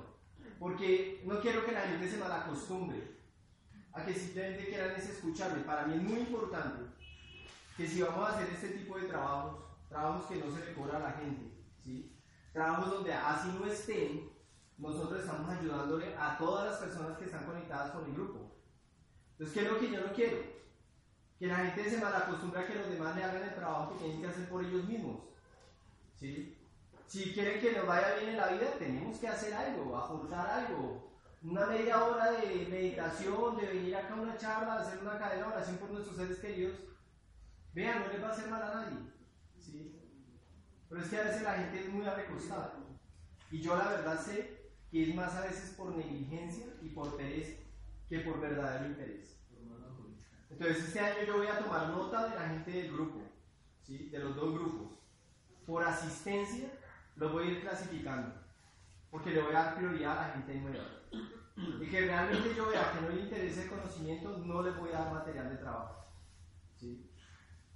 [0.57, 3.17] Porque no quiero que la gente se malacostumbre
[3.91, 5.63] a que simplemente quieran es escucharme.
[5.63, 6.85] Para mí es muy importante
[7.75, 10.95] que si vamos a hacer este tipo de trabajos, trabajos que no se le cobra
[10.95, 11.51] a la gente,
[11.83, 12.17] ¿sí?
[12.53, 14.29] trabajos donde así no estén,
[14.77, 18.55] nosotros estamos ayudándole a todas las personas que están conectadas con el grupo.
[19.31, 20.37] Entonces, ¿qué es lo que yo no quiero?
[21.37, 24.21] Que la gente se malacostumbre a que los demás le hagan el trabajo que tienen
[24.21, 25.19] que hacer por ellos mismos.
[26.15, 26.56] ¿sí?
[27.07, 31.09] Si quieren que nos vaya bien en la vida, tenemos que hacer algo, aportar algo.
[31.41, 35.53] Una media hora de meditación, de venir acá a una charla, hacer una cadena de
[35.53, 36.75] oración por nuestros seres queridos.
[37.73, 38.97] Vean, no les va a hacer mal a nadie.
[39.57, 40.01] ¿sí?
[40.89, 42.73] Pero es que a veces la gente es muy arrecostada.
[43.51, 47.61] Y yo la verdad sé que es más a veces por negligencia y por pereza
[48.09, 49.37] que por verdadero interés.
[50.49, 53.21] Entonces este año yo voy a tomar nota de la gente del grupo,
[53.83, 54.09] ¿sí?
[54.09, 54.99] de los dos grupos.
[55.65, 56.69] Por asistencia
[57.17, 58.33] los voy a ir clasificando,
[59.09, 60.85] porque le voy a dar prioridad a la gente nueva.
[61.55, 64.99] Y que realmente yo vea que no le interesa el conocimiento, no les voy a
[64.99, 66.05] dar material de trabajo.
[66.75, 67.11] ¿sí?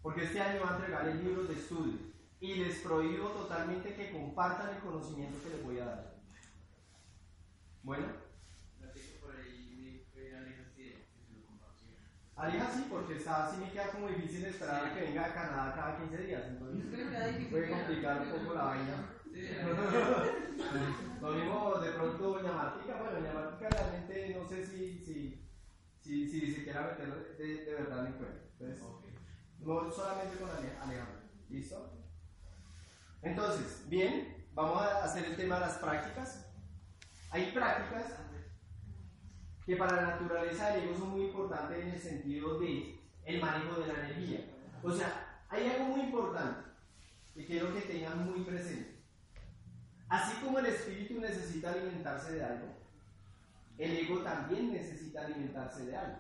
[0.02, 1.98] Porque este año va a entregar libros de estudio
[2.40, 6.16] y les prohíbo totalmente que compartan el conocimiento que les voy a dar.
[7.84, 8.08] Bueno.
[12.36, 15.76] Aleja sí, porque está, así me queda como difícil esperar a que venga a Canadá
[15.76, 16.44] cada 15 días.
[16.48, 19.21] Entonces puede complicar un poco la vaina.
[21.22, 25.48] Lo mismo de pronto Doña Martica, bueno, Doña Martica realmente no sé si, si,
[26.02, 28.42] si, si se quiera meter de, de verdad en cuenta.
[28.60, 28.82] Entonces,
[29.60, 31.22] no solamente con Ale- Alejandro.
[31.50, 31.94] ¿Listo?
[33.22, 36.48] Entonces, bien, vamos a hacer el tema de las prácticas.
[37.30, 38.14] Hay prácticas
[39.66, 43.80] que para la naturaleza del ego son muy importantes en el sentido de el manejo
[43.80, 44.40] de la energía.
[44.82, 46.70] O sea, hay algo muy importante
[47.36, 49.01] que quiero que tengan muy presente.
[50.12, 52.68] Así como el espíritu necesita alimentarse de algo,
[53.78, 56.18] el ego también necesita alimentarse de algo.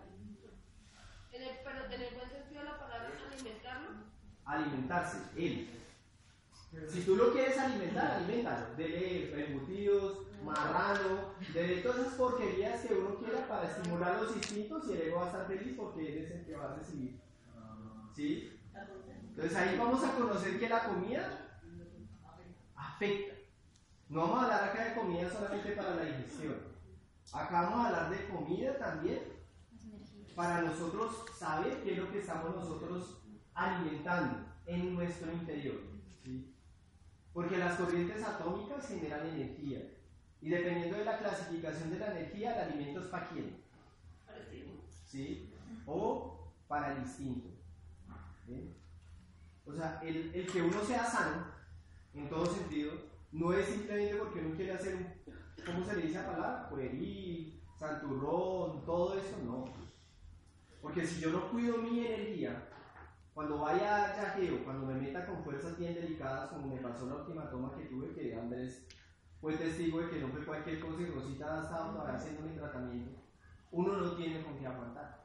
[1.33, 3.89] En el, pero en el buen sentido de la palabra alimentarlo.
[4.45, 5.69] Alimentarse, él.
[6.87, 8.75] Si tú lo quieres alimentar, alimentalo.
[8.77, 14.93] Dele embutidos, marrano, dele todas esas porquerías que uno quiera para estimular los instintos y
[14.93, 17.19] el ego va a estar feliz porque él es el que va a recibir.
[18.15, 18.57] ¿Sí?
[19.31, 21.59] Entonces ahí vamos a conocer que la comida
[22.73, 23.40] afecta.
[24.11, 26.55] No vamos a hablar acá de comida solamente para la digestión.
[27.31, 29.21] Acá vamos a hablar de comida también
[30.35, 33.21] para nosotros saber qué es lo que estamos nosotros
[33.53, 35.77] alimentando en nuestro interior.
[36.25, 36.53] ¿sí?
[37.31, 39.79] Porque las corrientes atómicas generan energía.
[40.41, 43.63] Y dependiendo de la clasificación de la energía, el alimento es para quién.
[45.05, 45.53] ¿Sí?
[45.85, 47.47] O para el instinto.
[48.45, 48.75] ¿sí?
[49.65, 51.45] O sea, el, el que uno sea sano,
[52.13, 55.21] en todo sentido, no es simplemente porque uno quiere hacer
[55.65, 56.69] ¿cómo se le dice la palabra?
[56.69, 59.65] Pueril, santurrón, todo eso, no.
[60.81, 62.67] Porque si yo no cuido mi energía,
[63.33, 67.15] cuando vaya a yajeo, cuando me meta con fuerzas bien delicadas, como me pasó la
[67.15, 68.87] última toma que tuve, que Andrés
[69.39, 73.21] fue testigo de que no fue cualquier cosa y Rosita estaba haciendo mi tratamiento,
[73.71, 75.21] uno no tiene con qué aguantar.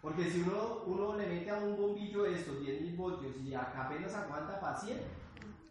[0.00, 4.14] Porque si uno, uno le mete a un bombillo de estos 10.000 voltios y apenas
[4.14, 5.00] aguanta para 100,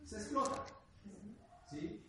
[0.04, 0.66] se explota.
[1.70, 2.04] ¿Sí?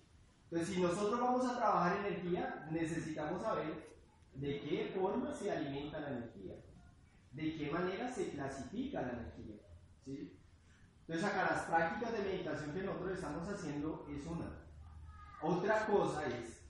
[0.45, 3.89] Entonces, si nosotros vamos a trabajar energía, necesitamos saber
[4.35, 6.55] de qué forma se alimenta la energía,
[7.33, 9.57] de qué manera se clasifica la energía.
[10.05, 10.39] ¿sí?
[11.01, 14.69] Entonces, acá las prácticas de meditación que nosotros estamos haciendo es una.
[15.43, 16.63] Otra cosa es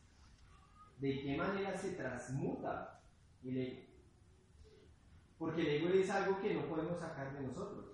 [0.98, 3.00] de qué manera se transmuta
[3.44, 3.82] el ego.
[5.38, 7.87] Porque el ego es algo que no podemos sacar de nosotros.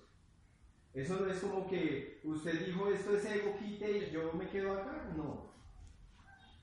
[0.94, 4.72] Eso no es como que usted dijo esto es ego, quite y yo me quedo
[4.72, 5.12] acá.
[5.16, 5.52] No.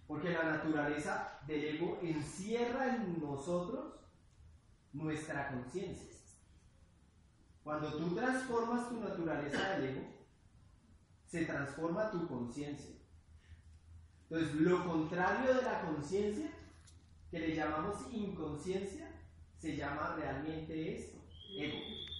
[0.08, 3.94] Porque la naturaleza del ego encierra en nosotros
[4.94, 6.12] nuestra conciencia.
[7.64, 10.02] Cuando tú transformas tu naturaleza del ego,
[11.26, 12.96] se transforma tu conciencia.
[14.24, 16.52] Entonces, lo contrario de la conciencia,
[17.30, 19.12] que le llamamos inconsciencia,
[19.58, 21.14] se llama realmente es
[21.58, 22.11] ego.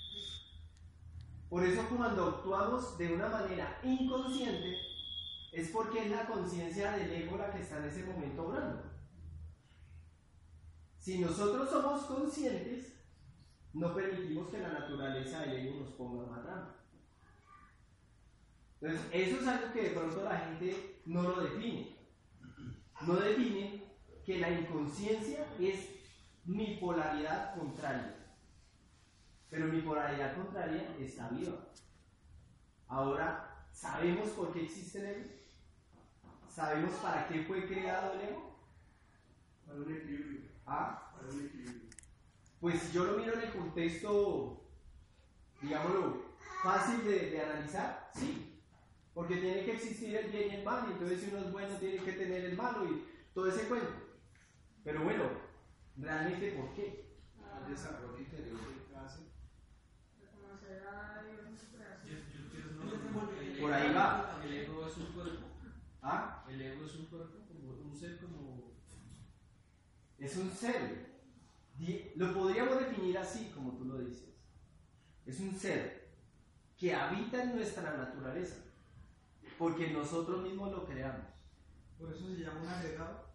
[1.52, 4.74] Por eso cuando actuamos de una manera inconsciente,
[5.52, 8.84] es porque es la conciencia del ego la que está en ese momento obrando.
[10.98, 13.04] Si nosotros somos conscientes,
[13.74, 16.76] no permitimos que la naturaleza del ego nos ponga más rama.
[18.80, 21.98] Entonces, eso es algo que de pronto la gente no lo define.
[23.02, 23.94] No define
[24.26, 25.90] que la inconsciencia es
[26.46, 28.21] mi polaridad contraria.
[29.52, 31.68] Pero mi polaridad contraria está viva.
[32.88, 35.30] Ahora, ¿sabemos por qué existe el ego?
[36.50, 38.58] ¿Sabemos para qué fue creado el ego?
[39.68, 40.50] Para un equilibrio.
[40.66, 41.12] ¿Ah?
[41.14, 41.90] Para un equilibrio.
[42.60, 44.64] Pues yo lo miro en el contexto,
[45.62, 48.62] digámoslo, fácil de, de analizar, sí.
[49.14, 51.76] Porque tiene que existir el bien y el mal, y entonces si uno es bueno
[51.76, 53.92] tiene que tener el malo y todo ese cuento.
[54.84, 55.24] Pero bueno,
[55.98, 57.12] ¿realmente por qué?
[57.66, 59.32] El desarrollo interior de clase.
[60.20, 62.22] Reconocer a Dios en su creación.
[63.72, 64.38] Por ahí va.
[64.44, 65.46] El ego es un cuerpo.
[66.02, 66.44] ¿Ah?
[66.50, 68.74] El ego es un cuerpo, como un ser como.
[70.20, 71.10] Es un ser.
[72.18, 74.36] Lo podríamos definir así, como tú lo dices.
[75.26, 76.12] Es un ser
[76.76, 78.58] que habita en nuestra naturaleza,
[79.58, 81.28] porque nosotros mismos lo creamos.
[81.98, 83.26] Por eso se llama un agregado.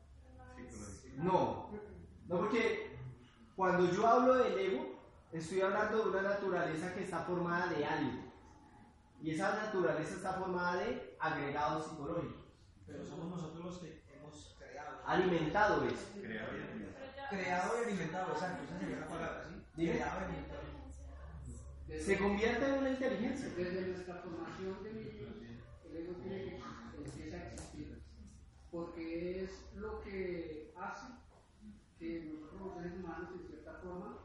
[1.17, 1.71] No,
[2.29, 2.99] no porque
[3.57, 5.01] cuando yo hablo del ego,
[5.33, 8.26] estoy hablando de una naturaleza que está formada de algo.
[9.27, 12.47] Y esa naturaleza está formada de agregados psicológicos.
[12.87, 14.99] Pero somos nosotros los que hemos creado.
[15.05, 16.07] Alimentado eso.
[16.23, 17.29] Creado y alimentado.
[17.31, 18.63] Creado y alimentado, exacto.
[18.63, 19.65] Esa sería la palabra, ¿sí?
[19.75, 19.95] Dime.
[19.95, 20.63] Creado y alimentado.
[22.07, 23.49] Se convierte en una inteligencia.
[23.49, 25.35] Desde nuestra formación de niños,
[25.91, 26.61] el ego tiene que
[27.05, 28.01] empieza a existir.
[28.71, 31.07] Porque es lo que hace
[31.99, 34.19] que nosotros los seres humanos, en cierta forma,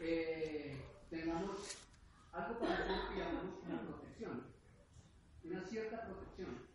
[0.00, 1.79] eh, tengamos
[2.32, 4.44] algo parecido que llamamos como protección.
[5.44, 6.68] Una cierta protección.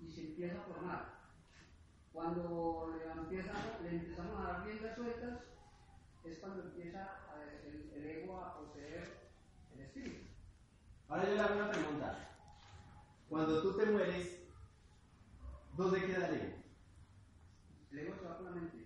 [0.00, 1.20] Y se empieza a formar.
[2.12, 5.38] Cuando le, empieza- le empezamos a dar riendas sueltas,
[6.24, 9.30] es cuando empieza a- el, el ego a poseer
[9.74, 10.26] el espíritu.
[11.08, 12.36] Ahora yo le hago una pregunta.
[13.28, 14.40] Cuando tú te mueres,
[15.76, 16.56] ¿dónde queda el ego?
[17.92, 18.79] El ego se va con la mente.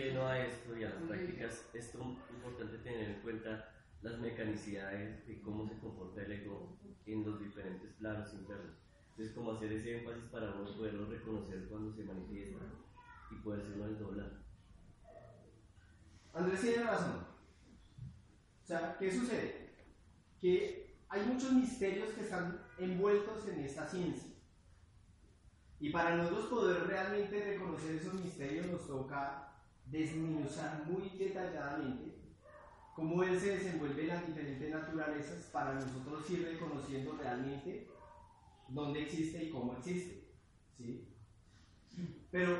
[0.00, 5.26] Lleno a esto y a las prácticas, es to- importante tener en cuenta las mecanicidades
[5.26, 8.76] de cómo se comporta el ego en los diferentes planos internos.
[9.10, 12.64] Entonces, como hacer ese énfasis para uno poderlo reconocer cuando se manifiesta
[13.30, 14.40] y poderse uno desdoblar.
[16.32, 17.26] Andrés tiene razón.
[18.62, 19.70] O sea, ¿qué sucede?
[20.40, 24.30] Que hay muchos misterios que están envueltos en esta ciencia.
[25.80, 29.49] Y para nosotros poder realmente reconocer esos misterios nos toca
[29.90, 32.20] desmenuzar muy detalladamente
[32.94, 37.88] cómo él se desenvuelve en las diferentes naturalezas para nosotros ir reconociendo realmente
[38.68, 40.28] dónde existe y cómo existe.
[40.76, 41.08] ¿sí?
[42.30, 42.58] Pero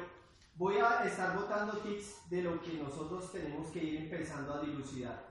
[0.57, 5.31] voy a estar botando tips de lo que nosotros tenemos que ir empezando a dilucidar.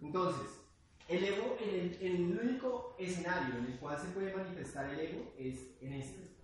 [0.00, 0.62] Entonces,
[1.08, 5.00] el ego, en el, en el único escenario en el cual se puede manifestar el
[5.00, 6.36] ego es en este,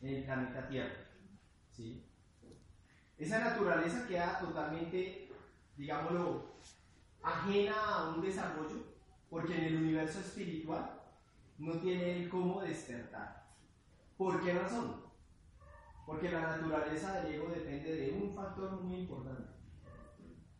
[0.00, 1.10] en el planeta Tierra.
[1.70, 2.11] ¿sí?
[3.22, 5.28] Esa naturaleza queda totalmente,
[5.76, 6.56] digámoslo,
[7.22, 8.82] ajena a un desarrollo,
[9.30, 11.00] porque en el universo espiritual
[11.56, 13.46] no tiene el cómo despertar.
[14.16, 15.04] ¿Por qué razón?
[16.04, 19.52] Porque la naturaleza del ego depende de un factor muy importante,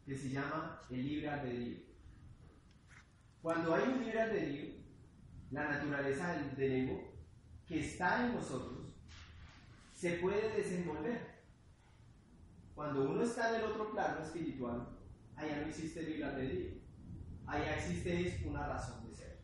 [0.06, 1.78] que se llama el libre albedrío.
[3.42, 4.74] Cuando hay un libre albedrío,
[5.50, 7.12] la naturaleza del ego,
[7.66, 8.86] que está en nosotros,
[9.92, 11.32] se puede desenvolver.
[12.75, 14.89] Cuando uno está en el otro plano espiritual,
[15.37, 16.70] allá no existe libre albedrío.
[17.47, 19.41] Allá existe una razón de ser.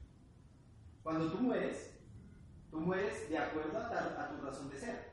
[1.03, 1.99] Cuando tú mueres,
[2.71, 5.13] tú mueres de acuerdo a, ta- a tu razón de ser.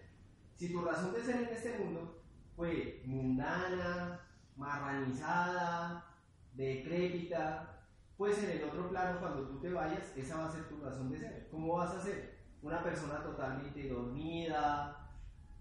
[0.56, 2.24] Si tu razón de ser en este mundo
[2.56, 4.22] fue mundana,
[4.56, 6.06] marranizada,
[6.54, 7.82] decrépita,
[8.18, 11.12] pues en el otro plano, cuando tú te vayas, esa va a ser tu razón
[11.12, 11.48] de ser.
[11.52, 12.36] ¿Cómo vas a ser?
[12.62, 15.10] Una persona totalmente dormida,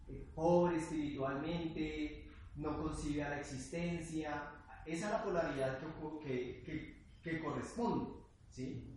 [0.06, 2.23] eh, pobre espiritualmente,
[2.56, 4.50] no concibe a la existencia.
[4.86, 5.78] Esa es la polaridad
[6.22, 8.10] que, que- que corresponde.
[8.50, 8.90] ¿sí?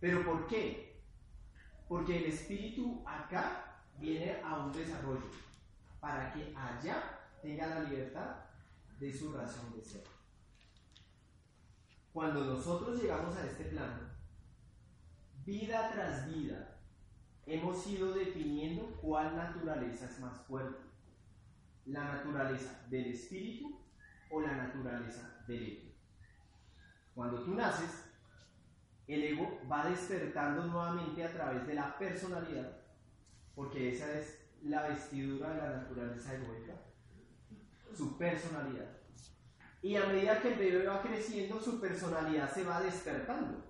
[0.00, 1.02] ¿Pero por qué?
[1.88, 5.30] Porque el espíritu acá viene a un desarrollo
[6.00, 8.36] para que allá tenga la libertad
[8.98, 10.04] de su razón de ser.
[12.12, 14.10] Cuando nosotros llegamos a este plano,
[15.44, 16.78] vida tras vida,
[17.46, 20.89] hemos ido definiendo cuál naturaleza es más fuerte.
[21.90, 23.80] La naturaleza del espíritu
[24.30, 25.90] o la naturaleza del ego.
[27.14, 28.04] Cuando tú naces,
[29.06, 32.80] el ego va despertando nuevamente a través de la personalidad,
[33.54, 36.74] porque esa es la vestidura de la naturaleza egoica,
[37.92, 39.00] su personalidad.
[39.82, 43.64] Y a medida que el bebé va creciendo, su personalidad se va despertando.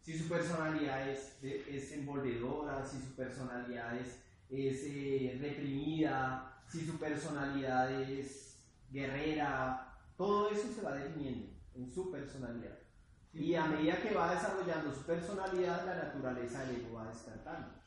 [0.00, 6.98] Si su personalidad es, es envolvedora, si su personalidad es, es eh, reprimida, si su
[6.98, 8.58] personalidad es
[8.90, 12.78] guerrera, todo eso se va definiendo en su personalidad.
[13.32, 17.80] Y a medida que va desarrollando su personalidad, la naturaleza del ego va despertando.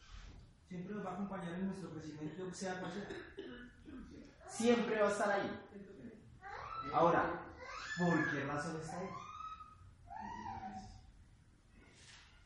[0.68, 3.08] Siempre nos va a acompañar en nuestro crecimiento, sea cual sea.
[4.48, 5.60] Siempre va a estar ahí.
[6.94, 7.46] Ahora,
[7.98, 9.10] ¿por qué razón está ahí?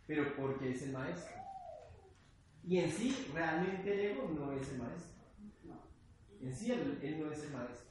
[0.06, 1.36] Pero porque es el maestro.
[2.64, 5.17] Y en sí, realmente el ego no es el maestro.
[6.42, 7.88] En sí, él, él no es el maestro.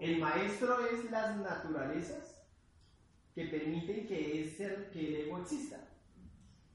[0.00, 2.42] El maestro es las naturalezas
[3.34, 5.88] que permiten que, ese, que el ego exista.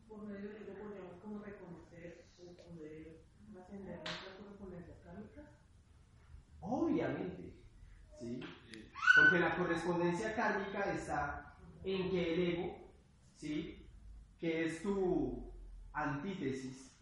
[0.08, 3.24] Por medio de ello podríamos como reconocer o poder
[3.60, 5.42] ascender nuestra correspondencia kármica.
[6.60, 7.54] Obviamente.
[8.20, 8.40] ¿sí?
[9.16, 12.78] Porque la correspondencia kármica está en que el ego,
[13.36, 13.90] ¿sí?
[14.40, 15.52] que es tu
[15.94, 16.98] antítesis,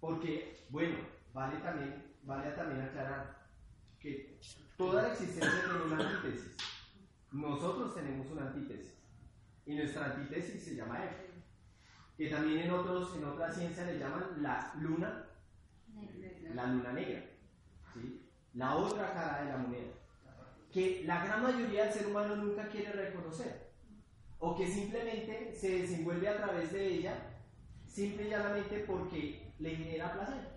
[0.00, 0.96] porque, bueno,
[1.32, 3.44] vale también, vale también aclarar
[4.00, 4.38] que
[4.76, 6.56] toda la existencia tiene una antítesis.
[7.32, 8.94] Nosotros tenemos una antítesis.
[9.66, 11.16] Y nuestra antítesis se llama ego.
[12.16, 15.26] Que también en, otros, en otra ciencia le llaman la luna,
[16.54, 17.24] la luna negra.
[17.94, 18.30] ¿sí?
[18.54, 19.92] La otra cara de la moneda.
[20.72, 23.72] Que la gran mayoría del ser humano nunca quiere reconocer.
[24.38, 27.16] O que simplemente se desenvuelve a través de ella,
[27.86, 30.53] simple y llanamente porque le genera placer.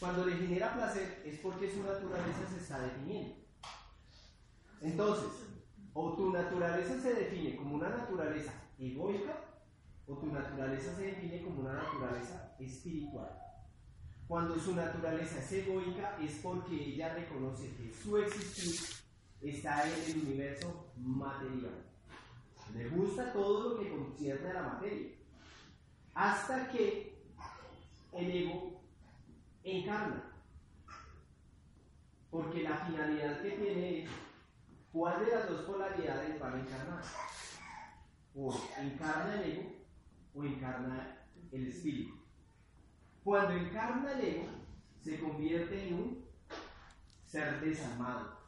[0.00, 3.36] Cuando le genera placer es porque su naturaleza se está definiendo.
[4.80, 5.30] Entonces,
[5.94, 9.44] o tu naturaleza se define como una naturaleza egoica,
[10.06, 13.30] o tu naturaleza se define como una naturaleza espiritual.
[14.26, 18.80] Cuando su naturaleza es egoica es porque ella reconoce que su existir
[19.42, 21.84] está en el universo material.
[22.74, 25.10] Le gusta todo lo que concierne a la materia.
[26.14, 27.22] Hasta que
[28.12, 28.81] el ego
[29.64, 30.22] encarna.
[32.30, 34.10] Porque la finalidad que tiene es
[34.90, 37.02] cuál de las dos polaridades van a encarnar.
[38.34, 39.72] O encarna el ego
[40.34, 41.18] o encarna
[41.50, 42.14] el espíritu.
[43.22, 44.48] Cuando encarna el ego,
[45.00, 46.24] se convierte en un
[47.24, 48.38] ser desalmado.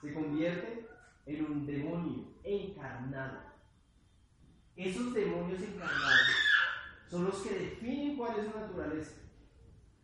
[0.00, 0.88] Se convierte
[1.26, 3.38] en un demonio encarnado.
[4.74, 6.20] Esos demonios encarnados
[7.08, 9.19] son los que definen cuál es su naturaleza.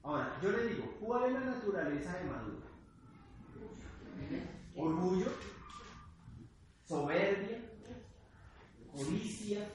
[0.07, 2.62] Ahora, yo le digo, ¿cuál es la naturaleza de Maduro?
[4.76, 5.32] Orgullo,
[6.84, 7.59] soberbia,
[8.92, 9.68] codicia.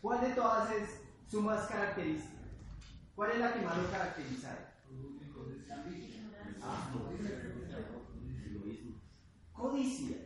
[0.00, 0.90] ¿Cuál de todas es
[1.28, 2.38] su más característica?
[3.16, 4.56] ¿Cuál es la que más lo caracteriza?
[9.52, 10.16] Codicia.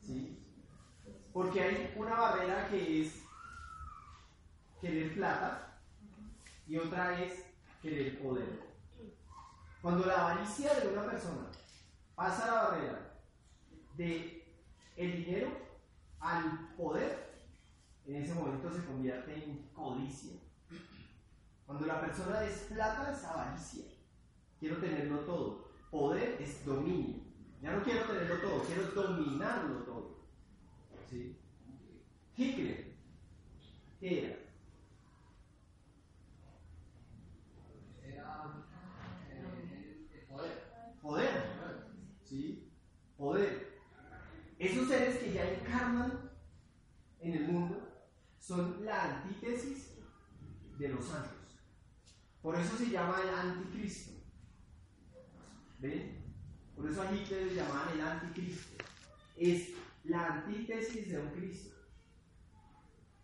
[0.00, 0.46] ¿Sí?
[1.32, 3.14] Porque hay una barrera que es
[4.80, 5.68] querer plata
[6.68, 7.46] y otra es
[7.82, 8.60] querer poder.
[9.80, 11.50] Cuando la avaricia de una persona
[12.14, 13.14] pasa la barrera
[13.96, 14.44] de
[14.96, 15.50] el dinero
[16.20, 17.42] al poder,
[18.06, 20.32] en ese momento se convierte en codicia.
[21.66, 23.84] Cuando la persona es plata es avaricia.
[24.58, 25.68] Quiero tenerlo todo.
[25.90, 27.28] Poder es dominio.
[27.60, 30.18] Ya no quiero tenerlo todo, quiero dominarlo todo.
[31.10, 31.36] ¿Sí?
[32.36, 32.94] Hitler.
[34.00, 34.38] Era
[39.30, 41.42] eh, el poder.
[42.22, 42.70] ¿Sí?
[43.16, 43.80] Poder.
[44.58, 46.30] Esos seres que ya encarnan
[47.20, 47.80] en el mundo
[48.38, 49.96] son la antítesis
[50.78, 51.58] de los santos.
[52.42, 54.12] Por eso se llama el anticristo.
[55.78, 56.34] ¿Ven?
[56.76, 58.84] Por eso a Hitler le llamaban el anticristo.
[59.36, 59.70] Es
[60.04, 61.74] la antítesis de un Cristo.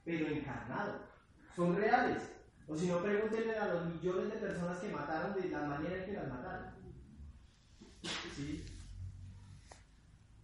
[0.05, 1.01] Pero encarnado.
[1.55, 2.23] Son reales.
[2.67, 6.07] O si no, pregúntenle a los millones de personas que mataron de la manera en
[6.07, 6.84] que las mataron.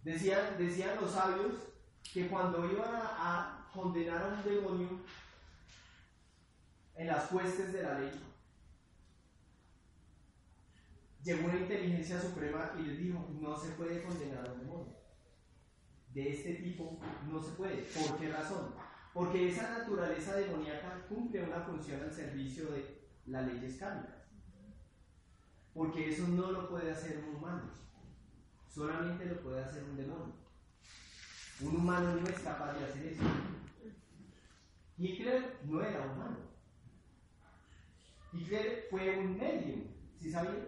[0.03, 1.53] Decían, decían los sabios
[2.13, 4.89] que cuando iban a, condenar a un demonio
[6.95, 8.11] en las huestes de la ley,
[11.23, 14.97] llegó una inteligencia suprema y les dijo, no se puede condenar a un demonio.
[16.13, 16.99] De este tipo
[17.29, 17.83] no se puede.
[17.83, 18.75] ¿Por qué razón?
[19.13, 24.20] Porque esa naturaleza demoníaca cumple una función al servicio de las leyes kármicas.
[25.73, 27.71] Porque eso no lo puede hacer un humano.
[28.67, 30.33] Solamente lo puede hacer un demonio.
[31.61, 33.23] Un humano no es capaz de hacer eso.
[34.97, 36.37] Hitler no era humano.
[38.33, 39.83] Hitler fue un medium.
[40.19, 40.67] ¿Sí sabían?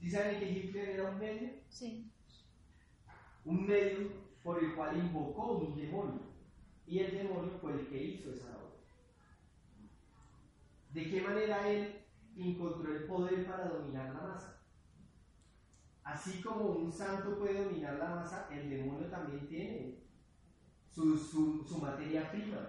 [0.00, 1.50] ¿Sí saben que Hitler era un medio?
[1.68, 2.10] Sí.
[3.44, 4.10] Un medio
[4.42, 6.20] por el cual invocó un demonio.
[6.86, 8.72] Y el demonio fue el que hizo esa labor.
[10.90, 12.01] ¿De qué manera él
[12.36, 14.58] encontró el poder para dominar la masa?
[16.04, 20.02] Así como un santo puede dominar la masa, el demonio también tiene
[20.90, 22.68] su, su, materia prima.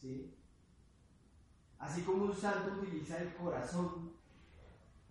[0.00, 0.34] ¿sí?
[1.78, 4.12] Así como un santo utiliza el corazón,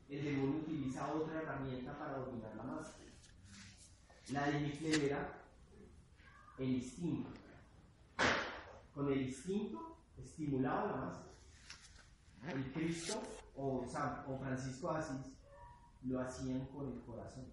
[0.10, 2.98] el demonio utiliza otra herramienta para dominar la masa.
[4.30, 5.44] La de era
[6.58, 7.30] el instinto.
[8.94, 11.24] Con el instinto estimulaba la masa.
[12.48, 13.22] El Cristo
[13.56, 15.34] o, San, o Francisco Asís
[16.04, 17.46] lo hacían con el corazón.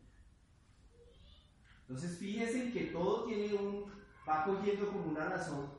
[1.82, 3.92] Entonces fíjense que todo tiene un,
[4.28, 5.70] va cogiendo como una razón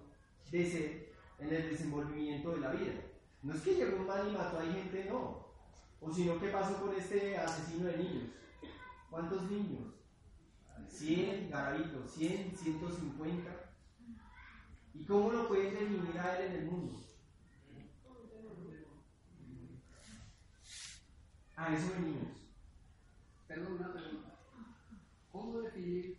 [0.52, 2.94] de ser en el desenvolvimiento de la vida.
[3.42, 5.44] No es que llegó un mal y mató a gente, no.
[6.00, 8.30] O sino, ¿qué pasó con este asesino de niños?
[9.10, 9.94] ¿Cuántos niños?
[10.90, 13.52] 100 garabitos, 100, 150.
[14.94, 17.00] ¿Y cómo lo pueden definir a él en el mundo?
[21.56, 22.40] A eso venimos.
[23.48, 24.40] Perdón, una pregunta.
[25.32, 26.18] ¿Cómo definir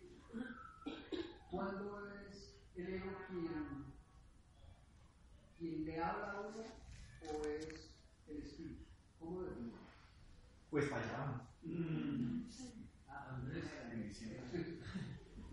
[1.51, 3.85] cuándo es el ego quien,
[5.57, 6.63] quien le habla a uno
[7.21, 7.91] o es
[8.27, 8.85] el espíritu?
[9.19, 9.79] ¿Cómo definirlo?
[10.69, 11.41] Pues para allá vamos.
[13.07, 13.65] Andrés,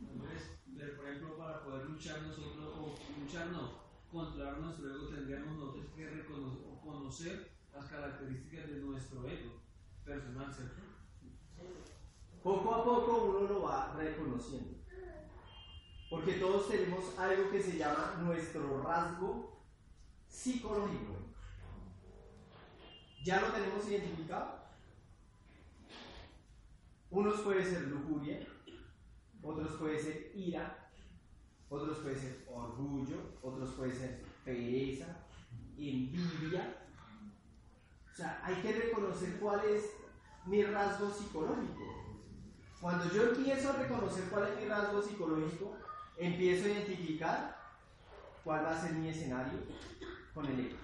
[0.09, 5.87] Andrés, por ejemplo, para poder luchar nosotros, o luchar no, controlar nuestro ego, tendríamos nosotros
[5.97, 9.62] que reconocer o conocer las características de nuestro ego
[10.05, 10.53] personal.
[12.43, 14.79] Poco a poco uno lo va reconociendo.
[16.11, 19.63] Porque todos tenemos algo que se llama nuestro rasgo
[20.27, 21.17] psicológico.
[23.25, 24.63] ¿Ya lo tenemos identificado?
[27.11, 28.47] Unos puede ser lujuria,
[29.43, 30.91] otros puede ser ira,
[31.69, 35.27] otros puede ser orgullo, otros puede ser pereza,
[35.77, 36.82] envidia,
[38.13, 39.85] O sea, hay que reconocer cuál es
[40.45, 42.03] mi rasgo psicológico.
[42.81, 45.77] Cuando yo empiezo a reconocer cuál es mi rasgo psicológico,
[46.17, 47.57] empiezo a identificar
[48.45, 49.61] cuál va a ser mi escenario
[50.35, 50.77] con el ego.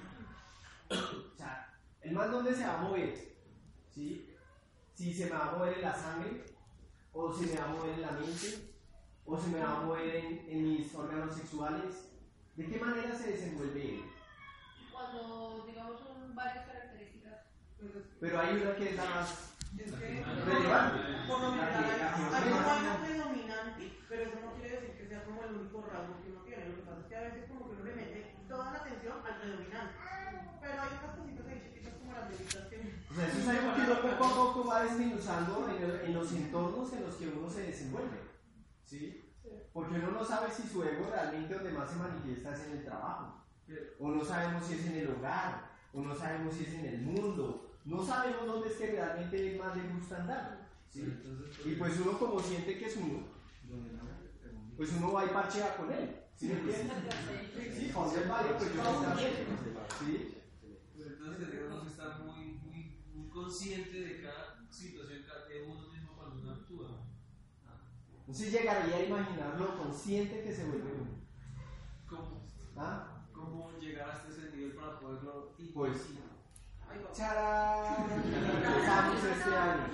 [0.91, 3.37] O sea, el mal dónde se va a mover,
[3.93, 4.35] ¿sí?
[4.95, 6.45] Si se me va a mover en la sangre,
[7.13, 8.73] o se me va a mover en la mente,
[9.27, 12.09] o se me va a mover en, en mis órganos sexuales.
[12.57, 14.05] ¿De qué manera se desenvuelve él?
[14.93, 16.01] Cuando, digamos,
[16.35, 16.78] varias características.
[18.21, 20.99] Pero hay una que es la más Es que, relevante.
[21.29, 21.85] por lo general,
[22.35, 26.21] hay como algo predominante, pero eso no quiere decir que sea como el único rasgo
[26.23, 26.69] que uno tiene.
[26.69, 29.15] Lo que pasa es que a veces como que uno le mete toda la atención
[29.25, 29.95] al predominante.
[30.61, 32.77] Pero hay otras cositas ahí chiquitas como las deditas que...
[33.11, 36.15] O sea, eso es algo que uno poco a poco va desmenuzando en, el- en
[36.15, 38.19] los entornos en los que uno se desenvuelve.
[38.85, 39.35] ¿Sí?
[39.73, 42.85] Porque uno no sabe si su ego realmente donde más se manifiesta es en el
[42.85, 43.45] trabajo.
[44.01, 45.69] O no sabemos si es en el hogar.
[45.95, 47.68] O no sabemos si es en el mundo.
[47.89, 50.69] No sabemos dónde es que realmente más le gusta andar.
[50.91, 51.01] ¿sí?
[51.65, 53.21] Y pues uno como siente que es uno,
[54.77, 56.17] pues uno va y parchea con él.
[56.37, 57.77] ¿Sí me entiendes?
[57.77, 59.33] Sí, Juan del Valle, pues yo también.
[59.99, 60.35] ¿Sí?
[60.95, 66.13] Pues entonces debemos estar muy, muy, muy conscientes de cada situación cada- de uno mismo
[66.17, 67.07] cuando uno actúa.
[68.21, 71.19] Entonces llegaría a imaginar lo consciente que se vuelve uno.
[72.07, 73.27] ¿Cómo, ¿Ah?
[73.33, 75.97] ¿Cómo llegar hasta ese nivel para poderlo Pues?
[77.13, 78.07] ¡Charán!
[78.11, 79.87] Empezamos este año.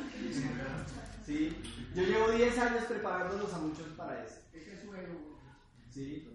[1.25, 1.63] ¿Sí?
[1.95, 4.41] Yo llevo 10 años preparándonos a muchos para eso.
[4.53, 5.39] Ese es su ego.
[5.91, 6.35] ¿Sí?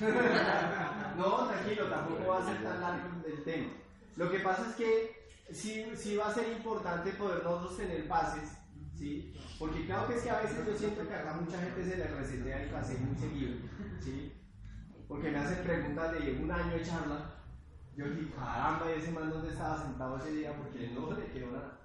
[1.16, 3.72] No, tranquilo, tampoco va a ser tan largo el tema.
[4.16, 8.50] Lo que pasa es que sí, sí va a ser importante poder nosotros tener bases,
[8.96, 9.34] ¿sí?
[9.58, 12.06] Porque claro que es que a veces yo siento que acá mucha gente se le
[12.06, 13.56] resetea el pase muy seguido,
[14.00, 14.32] ¿sí?
[15.06, 17.39] Porque me hacen preguntas de un año de charla.
[18.00, 21.80] Yo dije, caramba, ese man dónde estaba sentado ese día porque no le quedó nada,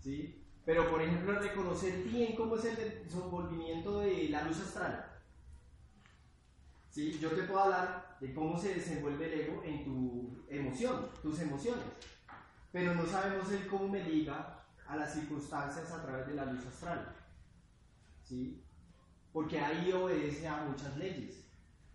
[0.00, 0.42] ¿sí?
[0.64, 5.12] Pero por ejemplo, reconocer bien cómo es el desenvolvimiento de la luz astral.
[6.90, 7.20] ¿Sí?
[7.20, 11.84] Yo te puedo hablar de cómo se desenvuelve el ego en tu emoción, tus emociones,
[12.72, 16.66] pero no sabemos el cómo me liga a las circunstancias a través de la luz
[16.66, 17.14] astral.
[18.24, 18.60] ¿Sí?
[19.32, 21.44] Porque ahí obedece a muchas leyes.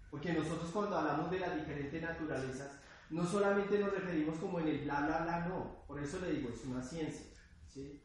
[0.09, 2.78] Porque nosotros cuando hablamos de las diferentes naturalezas,
[3.09, 5.85] no solamente nos referimos como en el bla bla bla, no.
[5.87, 7.25] Por eso le digo, es una ciencia.
[7.67, 8.03] ¿sí?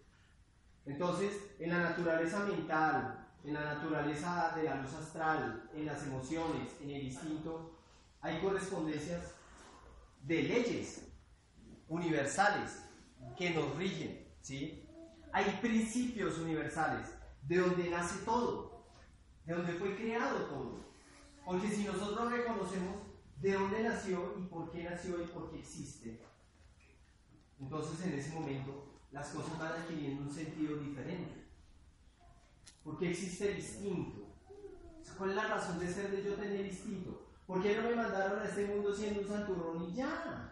[0.86, 6.72] Entonces, en la naturaleza mental, en la naturaleza de la luz astral, en las emociones,
[6.80, 7.78] en el instinto,
[8.20, 9.34] hay correspondencias
[10.22, 11.08] de leyes
[11.88, 12.82] universales
[13.36, 14.88] que nos rigen, ¿sí?
[15.32, 17.08] Hay principios universales
[17.42, 18.86] de donde nace todo,
[19.44, 20.80] de donde fue creado todo.
[21.44, 23.03] Porque si nosotros reconocemos
[23.44, 26.18] de dónde nació y por qué nació y por qué existe,
[27.60, 31.44] entonces en ese momento las cosas van adquiriendo un sentido diferente.
[32.82, 34.34] Porque existe el instinto.
[35.18, 37.28] ¿Cuál es la razón de ser de yo tener instinto?
[37.46, 40.50] ¿Por qué no me mandaron a este mundo siendo un santurrón y ya?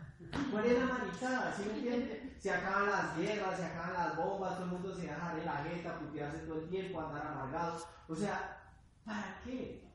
[0.50, 1.54] ¿Cuál es la maricada?
[1.56, 2.36] ¿Sí me entiende?
[2.38, 5.64] Se acaban las guerras, se acaban las bombas, todo el mundo se deja de la
[5.64, 7.86] jeta, putearse todo el tiempo, andar amargados.
[8.06, 8.70] O sea,
[9.04, 9.90] ¿para qué?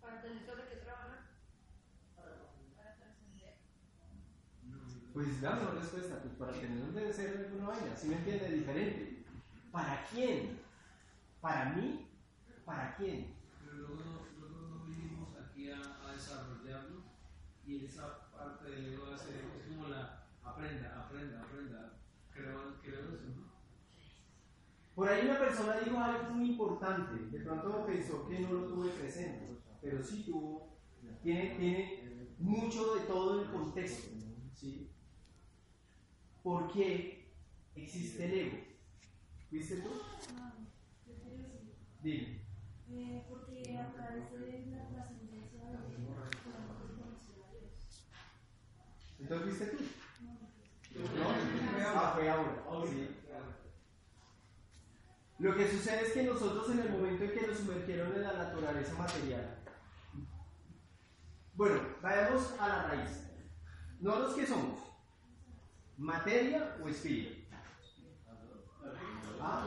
[0.00, 1.30] Para tener sobre qué trabajar.
[2.16, 3.56] Para trascender.
[5.12, 8.48] Pues dame una respuesta, pues para tener un debe ser alguna vaina, ¿sí me entiende?
[8.50, 9.24] Diferente.
[9.70, 10.60] ¿Para quién?
[11.40, 12.08] ¿Para mí?
[12.64, 13.36] ¿Para quién?
[13.60, 17.02] Pero luego no, luego no vinimos aquí a, a desarrollarlo
[17.66, 21.98] y esa parte del ego hace, es como la aprenda, aprenda, aprenda.
[22.32, 23.52] Creo, creo eso, ¿no?
[24.94, 28.90] Por ahí una persona dijo algo muy importante, de pronto pensó que no lo tuve
[28.90, 30.78] presente, pero sí tuvo,
[31.22, 34.16] tiene, tiene mucho de todo el contexto,
[34.54, 34.91] ¿sí?
[36.42, 37.32] ¿Por qué
[37.76, 38.58] existe el ego?
[39.50, 39.90] ¿Viste tú?
[40.34, 40.52] No,
[41.06, 42.42] decir, Dime.
[42.90, 46.16] eh, porque a través de la trascendencia de Dios.
[49.20, 49.84] ¿Entonces viste tú?
[50.24, 51.98] No, ¿No?
[52.00, 52.62] Ah, fue ahora.
[52.90, 53.08] Sí.
[55.38, 58.32] Lo que sucede es que nosotros en el momento en que nos sumergieron en la
[58.32, 59.58] naturaleza material,
[61.54, 63.26] bueno, vayamos a la raíz.
[64.00, 64.91] ¿Nosotros qué somos?
[66.02, 67.46] ¿Materia o espíritu?
[69.40, 69.64] ¿Ah?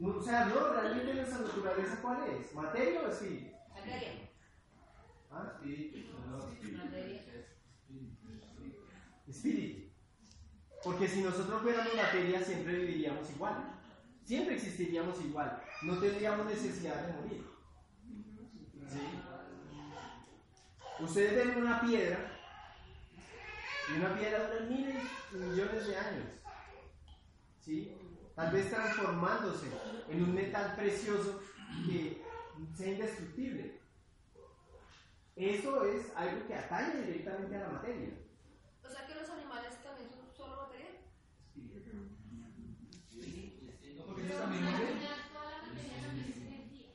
[0.00, 2.54] O sea, no, realmente nuestra naturaleza cuál es?
[2.54, 3.56] ¿Materia o espíritu?
[3.74, 4.30] Materia.
[5.28, 6.14] Ah, espíritu.
[6.24, 6.84] no, espíritu.
[6.84, 7.22] Materia.
[9.26, 9.90] Espíritu.
[10.84, 13.80] Porque si nosotros fuéramos materia, siempre viviríamos igual.
[14.24, 15.64] Siempre existiríamos igual.
[15.82, 17.44] No tendríamos necesidad de morir.
[18.86, 19.00] ¿Sí?
[21.00, 22.35] Ustedes ven una piedra
[23.88, 26.26] y una piedra dura miles y millones de años.
[27.60, 27.92] ¿Sí?
[28.34, 29.66] Tal vez transformándose
[30.08, 31.40] en un metal precioso
[31.86, 32.22] que
[32.76, 33.80] sea indestructible.
[35.36, 38.10] Eso es algo que atañe directamente a la materia.
[38.84, 40.90] O sea que los animales también son solo materia.
[44.06, 45.32] Porque Pero ellos la también materia, mueren.
[45.32, 46.88] toda la materia también es energía.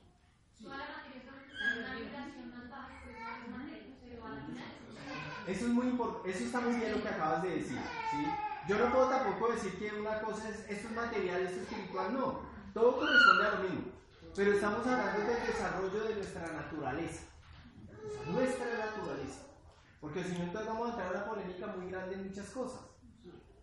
[0.62, 4.42] Toda la materia es una vibración más baja, pues no es materia, pero a la
[4.46, 5.88] final es Eso es muy
[6.26, 7.78] eso está muy bien lo que acabas de decir,
[8.10, 8.26] ¿sí?
[8.70, 12.14] Yo no puedo tampoco decir que una cosa es esto es material, esto es espiritual,
[12.14, 12.40] no.
[12.74, 13.92] Todo corresponde a lo mismo.
[14.34, 17.24] Pero estamos hablando del desarrollo de nuestra naturaleza.
[18.28, 19.42] Nuestra naturaleza.
[20.00, 22.82] Porque si no, entonces vamos a entrar a una polémica muy grande en muchas cosas.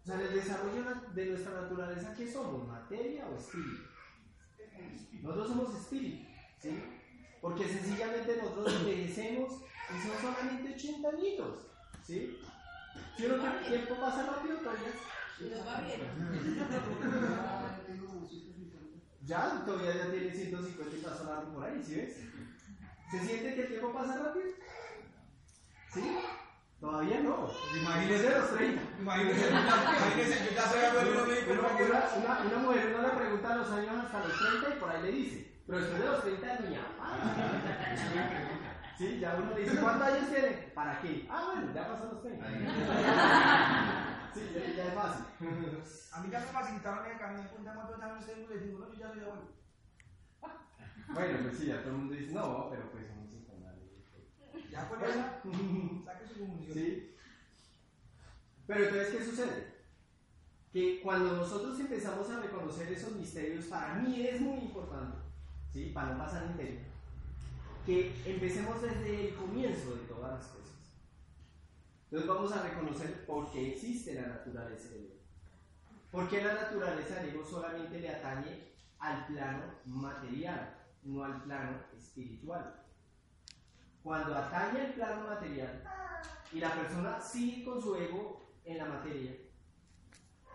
[0.03, 0.85] O sea, el desarrollo
[1.15, 2.69] de nuestra naturaleza, ¿qué somos?
[2.69, 3.83] ¿Materia o espíritu?
[5.23, 6.29] Nosotros somos espíritu,
[6.61, 6.83] ¿sí?
[7.41, 11.68] Porque sencillamente nosotros envejecemos y son solamente 80 añitos,
[12.09, 12.41] ¿sí?
[13.17, 14.93] Si uno que el tiempo pasa rápido, todavía.
[15.41, 16.01] Nos va bien.
[19.27, 22.17] Ya, todavía ya tiene 150 y está sonando por ahí, ¿sí ves?
[23.11, 24.47] ¿Se siente que el tiempo pasa rápido?
[25.93, 26.19] ¿Sí?
[26.81, 27.51] Todavía no.
[27.79, 28.83] Imagínese los 30.
[29.01, 34.05] Imagínese, imagínese, yo ya soy abuelo, no Una, que- mujer uno le pregunta los años
[34.05, 35.63] hasta los 30 y por ahí le dice.
[35.67, 36.87] Pero después de los 30 ni ya.
[38.99, 40.51] Sí, ya uno le dice, ¿cuántos años tiene?
[40.75, 41.25] ¿Para qué?
[41.31, 42.47] Ah, bueno, ya pasan los 30.
[44.35, 45.25] Sí, ya, ya es fácil.
[46.13, 48.93] A mí ya me facilitaron el camino, me cuenta cuántos años tengo, les digo, no,
[48.93, 49.49] yo ya soy abuelo.
[51.15, 53.85] Bueno, pues sí, ya todo el mundo dice, no, pero pues son 50 años.
[54.69, 55.19] Ya por eso,
[56.05, 56.75] saque su comunión.
[56.75, 57.15] ¿Sí?
[58.67, 59.79] Pero entonces, ¿qué sucede?
[60.73, 65.19] Que cuando nosotros empezamos a reconocer esos misterios, para mí es muy importante,
[65.73, 65.93] ¿sí?
[65.95, 66.81] Para no pasar misterio,
[67.89, 70.77] que empecemos desde el comienzo de todas las cosas.
[72.05, 75.15] Entonces vamos a reconocer por qué existe la naturaleza del ego.
[76.11, 81.79] ¿Por qué la naturaleza del ego solamente le atañe al plano material, no al plano
[81.97, 82.79] espiritual?
[84.03, 85.83] Cuando atañe al plano material
[86.53, 89.35] y la persona sigue con su ego en la materia,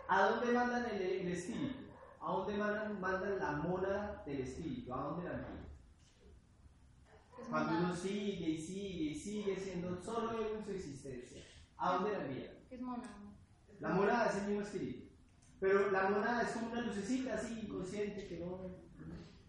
[0.08, 1.82] ¿a dónde mandan el, el espíritu?
[2.20, 4.94] ¿A dónde mandan, mandan la mónada del espíritu?
[4.94, 5.73] ¿A dónde la envían?
[7.50, 11.42] Cuando uno sigue y sigue y sigue siendo solo en su existencia,
[11.76, 12.54] ¿a dónde la envían?
[12.68, 13.10] ¿Qué es mona?
[13.80, 15.04] La monada es el mismo espíritu.
[15.60, 18.76] Pero la monada es como una lucecita así inconsciente que no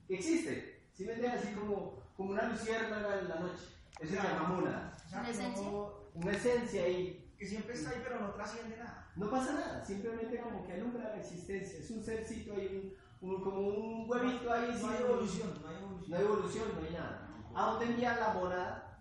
[0.07, 0.87] que existe.
[0.93, 1.43] ¿Sí me entiendes?
[1.43, 3.63] Así como, como una luciérnaga en la noche.
[3.99, 4.97] Eso se llama monada.
[5.11, 5.63] ¿Una esencia?
[5.71, 7.21] no- Una esencia ahí.
[7.37, 9.11] Que siempre está ahí, pero no trasciende nada.
[9.17, 11.79] No pasa nada, simplemente como que alumbra la existencia.
[11.79, 14.69] Es un sercito ahí, un, un- como un huevito ahí.
[14.71, 16.09] No sin- hay evolución, no hay evolución.
[16.11, 17.24] No hay evolución, no hay nada.
[17.55, 18.99] ¿A dónde envían la monada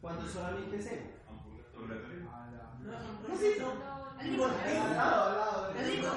[0.00, 1.10] cuando solamente es ego?
[2.82, 3.72] No, ¿Qué es eso?
[3.72, 5.72] Al lado, al lado.
[5.72, 6.08] Al limbo.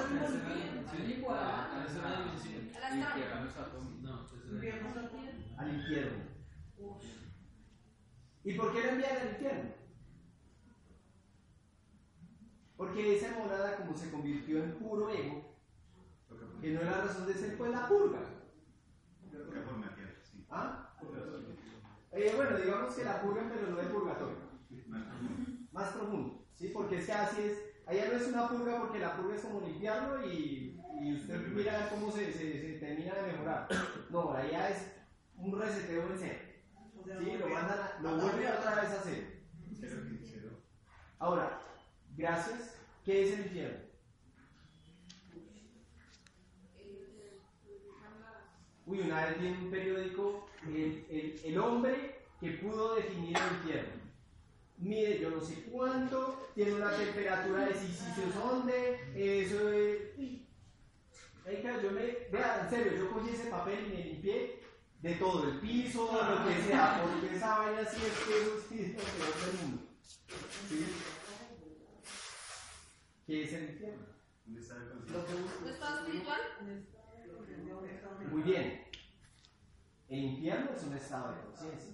[5.56, 6.24] al infierno.
[8.44, 9.70] ¿Y por qué la envían al infierno?
[12.76, 15.56] Porque esa morada, como se convirtió en puro ego,
[16.60, 18.20] que no era razón de ser, pues la purga.
[20.50, 20.85] ¿Ah?
[22.12, 24.36] Eh, bueno, digamos que la purga, pero no el purgatorio.
[25.72, 26.44] Más profundo.
[26.54, 26.68] ¿sí?
[26.68, 27.58] Porque es que así es.
[27.86, 31.88] Allá no es una purga porque la purga es como limpiarlo y, y usted mira
[31.90, 33.68] cómo se, se- se termina de mejorar.
[34.10, 34.92] No, allá es
[35.36, 36.38] un reseteo en cero.
[37.20, 37.36] ¿sí?
[37.38, 39.26] Lo, mandan a- lo vuelven otra vez a cero.
[41.18, 41.60] Ahora,
[42.16, 42.74] gracias.
[43.04, 43.85] ¿Qué es el infierno?
[48.86, 53.56] Uy, una vez vi en un periódico el, el- el hombre que pudo definir el
[53.56, 54.06] infierno.
[54.78, 59.00] Mide yo no sé cuánto, tiene una temperatura de si si se dónde,
[59.42, 59.98] eso es...
[61.44, 62.02] Marica, yo me...
[62.30, 64.60] Vea, en serio, yo cogí ese papel y me limpié
[65.00, 68.80] de todo, el piso, lo que sea, porque esa vaina sí es que eso sí
[68.82, 69.82] es lo peor del mundo.
[70.68, 70.86] ¿Sí?
[73.26, 74.06] ¿Qué es el infierno?
[74.46, 76.40] ¿No estado espiritual?
[78.30, 78.84] Muy bien.
[80.08, 81.92] El infierno es un estado de conciencia.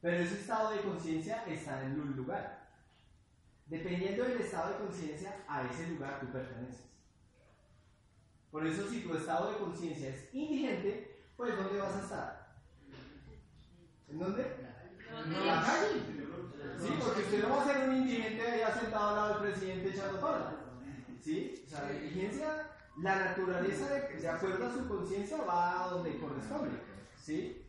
[0.00, 2.68] Pero ese estado de conciencia está en un lugar.
[3.66, 6.92] Dependiendo del estado de conciencia, a ese lugar tú perteneces.
[8.50, 12.54] Por eso si tu estado de conciencia es indigente, pues ¿dónde vas a estar?
[14.08, 14.42] ¿En dónde?
[15.24, 16.02] En la calle.
[16.78, 19.88] Sí, porque usted no va a ser un indigente allá sentado al lado del presidente
[19.88, 20.54] echando toda.
[21.22, 21.64] ¿Sí?
[21.64, 22.66] O sea, la inteligencia,
[22.98, 26.70] la naturaleza de, de acuerdo a su conciencia va a donde corresponde.
[27.16, 27.64] ¿Sí?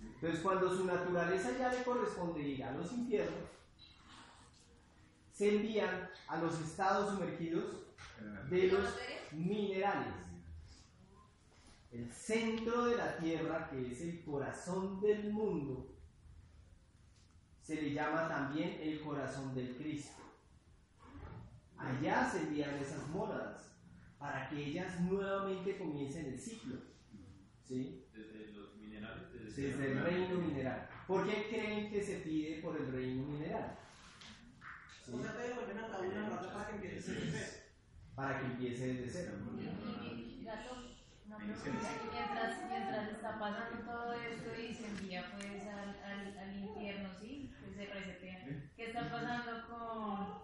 [0.00, 3.50] Entonces cuando su naturaleza ya le corresponde ir a los infiernos,
[5.32, 7.64] se envían a los estados sumergidos
[8.48, 8.94] de los
[9.32, 10.14] minerales.
[11.92, 15.94] El centro de la Tierra, que es el corazón del mundo,
[17.62, 20.22] se le llama también el corazón del Cristo.
[21.76, 23.65] Allá se envían esas mónadas
[24.26, 26.76] para que ellas nuevamente comiencen el ciclo.
[27.62, 28.06] ¿Sí?
[28.12, 29.32] Desde los minerales.
[29.32, 30.88] Desde el reino mineral.
[31.06, 33.78] ¿Por qué creen que se pide por el reino mineral?
[35.04, 35.12] ¿Sí?
[35.14, 37.62] O sea, te cada una rata para que empiece desde cero.
[38.16, 39.32] Para que empiece desde cero.
[40.42, 40.74] Gato,
[41.26, 41.62] una pregunta.
[41.62, 47.10] Y mientras, mientras está pasando todo esto y se envía pues al, al, al infierno,
[47.20, 47.54] ¿sí?
[47.64, 48.44] Que se resetea.
[48.74, 50.42] ¿Qué está pasando con,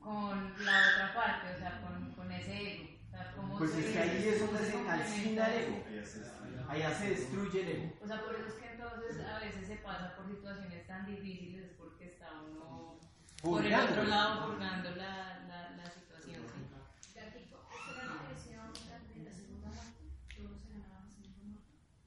[0.00, 1.54] con la otra parte?
[1.54, 2.11] O sea, con
[2.42, 2.88] ese ego.
[3.06, 5.84] O sea, ¿cómo Pues es que ahí es donde se calcina el ego.
[5.90, 6.20] eso?
[6.68, 7.92] Allá se destruye el ego.
[8.02, 11.70] O sea, por eso es que entonces a veces se pasa por situaciones tan difíciles
[11.78, 12.98] porque está uno
[13.42, 16.42] por el otro lado purgando la, la, la situación.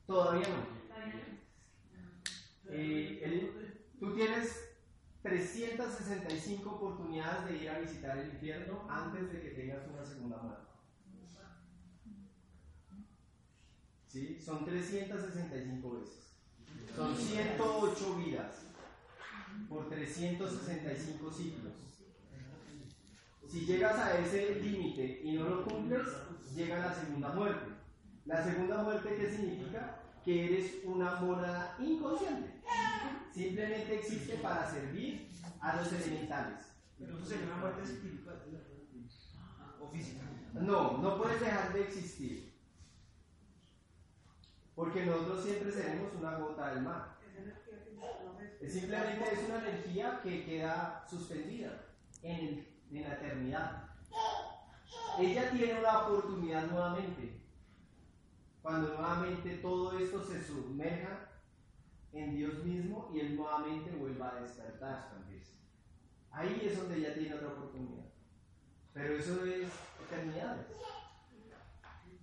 [0.06, 0.76] Todavía no.
[2.72, 4.75] Eh, el- tú tienes
[5.26, 10.68] 365 oportunidades de ir a visitar el infierno antes de que tengas una segunda muerte.
[14.08, 14.40] ¿Sí?
[14.40, 16.36] Son 365 veces.
[16.96, 18.54] Son 108 vidas
[19.68, 21.74] por 365 ciclos.
[23.48, 26.08] Si llegas a ese límite y no lo cumples,
[26.56, 27.72] llega la segunda muerte.
[28.26, 30.05] La segunda muerte, ¿qué significa?
[30.26, 32.62] Que eres una mora inconsciente.
[33.32, 35.30] Simplemente existe para servir
[35.62, 36.66] a los elementales.
[36.98, 38.42] Pero eso sería una muerte espiritual
[39.80, 40.24] o física.
[40.54, 42.56] No, no puedes dejar de existir.
[44.74, 47.16] Porque nosotros siempre seremos una gota del mar.
[48.62, 51.86] Es simplemente es una energía que queda suspendida
[52.24, 53.90] en, en la eternidad.
[55.20, 57.45] Ella tiene una oportunidad nuevamente.
[58.66, 61.30] Cuando nuevamente todo esto se sumerja
[62.14, 65.12] en Dios mismo y Él nuevamente vuelva a despertar.
[66.32, 68.06] Ahí es donde ella tiene otra oportunidad.
[68.92, 69.68] Pero eso es
[70.04, 70.66] eternidades.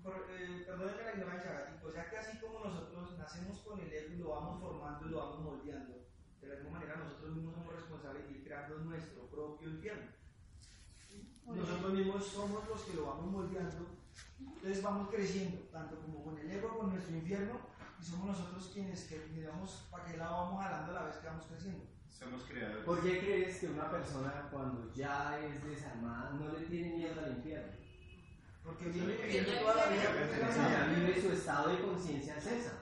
[0.03, 1.80] Por- eh, perdón que la ignorancia.
[1.86, 5.11] O sea que así como nosotros nacemos con el ego y lo vamos formando y
[5.11, 5.95] lo vamos moldeando,
[6.40, 10.11] de la misma manera nosotros mismos somos responsables de ir creando nuestro propio infierno.
[11.47, 13.86] Nosotros mismos somos los que lo vamos moldeando,
[14.38, 17.58] entonces vamos creciendo, tanto como con el ego, con nuestro infierno,
[18.00, 21.26] y somos nosotros quienes que digamos para qué lado vamos jalando a la vez que
[21.26, 21.84] vamos creciendo.
[22.08, 22.84] Somos creadores.
[22.84, 27.32] ¿Por qué crees que una persona cuando ya es desarmada no le tiene miedo al
[27.32, 27.72] infierno?
[28.62, 32.78] Porque viene viviendo toda la vida Porque ya vive su estado de conciencia es esa.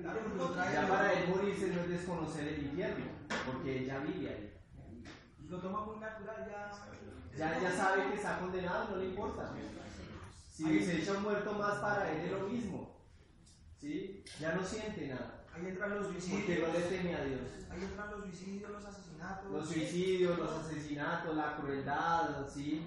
[0.00, 3.04] Claro, Ya para él morirse no es desconocer el infierno,
[3.46, 4.54] porque él ya vive ahí.
[5.48, 6.70] Lo toma muy natural ya.
[7.36, 9.52] Ya, ya sabe que está condenado, no le importa.
[10.52, 13.00] Si se echa un muerto más para él es lo mismo.
[13.80, 14.22] ¿Sí?
[14.38, 15.44] Ya no siente nada.
[15.54, 16.68] Ahí entran los Porque suicidios.
[16.68, 17.40] no le teme a Dios.
[17.70, 19.50] Ahí entran los suicidios, los asesinatos.
[19.50, 22.86] Los suicidios, los asesinatos, la crueldad, ¿sí?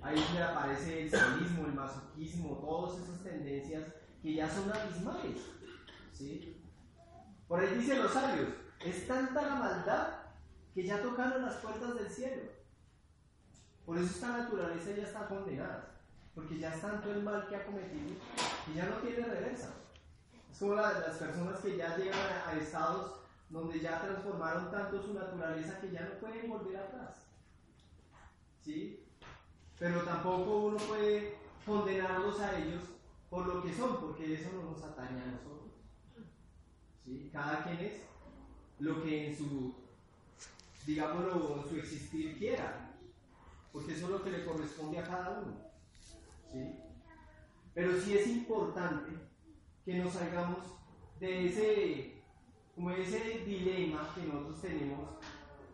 [0.00, 3.84] Ahí es donde aparece el sadismo, el masoquismo, todas esas tendencias
[4.20, 5.38] que ya son abismales,
[6.12, 6.62] ¿sí?
[7.48, 8.48] Por ahí dicen los sabios,
[8.84, 10.08] es tanta la maldad
[10.74, 12.42] que ya tocaron las puertas del cielo.
[13.84, 15.95] Por eso esta naturaleza ya está condenada,
[16.36, 18.14] porque ya es tanto el mal que ha cometido
[18.66, 19.70] que ya no tiene reversa.
[20.52, 23.12] Es como la- las personas que ya llegan a, a estados
[23.50, 27.16] donde ya transformaron tanto su naturaleza que ya no pueden volver atrás.
[28.64, 29.04] ¿Sí?
[29.78, 32.82] Pero tampoco uno puede condenarlos a ellos
[33.30, 35.72] por lo que son, porque eso no nos atañe a nosotros.
[37.04, 37.30] ¿Sí?
[37.32, 38.02] Cada quien es
[38.80, 39.74] lo que en su,
[40.86, 42.92] digámoslo, en su existir quiera,
[43.72, 45.65] porque eso es lo que le corresponde a cada uno.
[47.74, 49.12] Pero sí es importante
[49.84, 50.58] que nos salgamos
[51.20, 52.22] de ese,
[52.74, 55.10] como ese dilema que nosotros tenemos,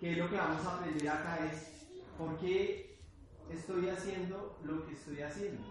[0.00, 1.86] que es lo que vamos a aprender acá es,
[2.18, 2.98] ¿por qué
[3.50, 5.62] estoy haciendo lo que estoy haciendo?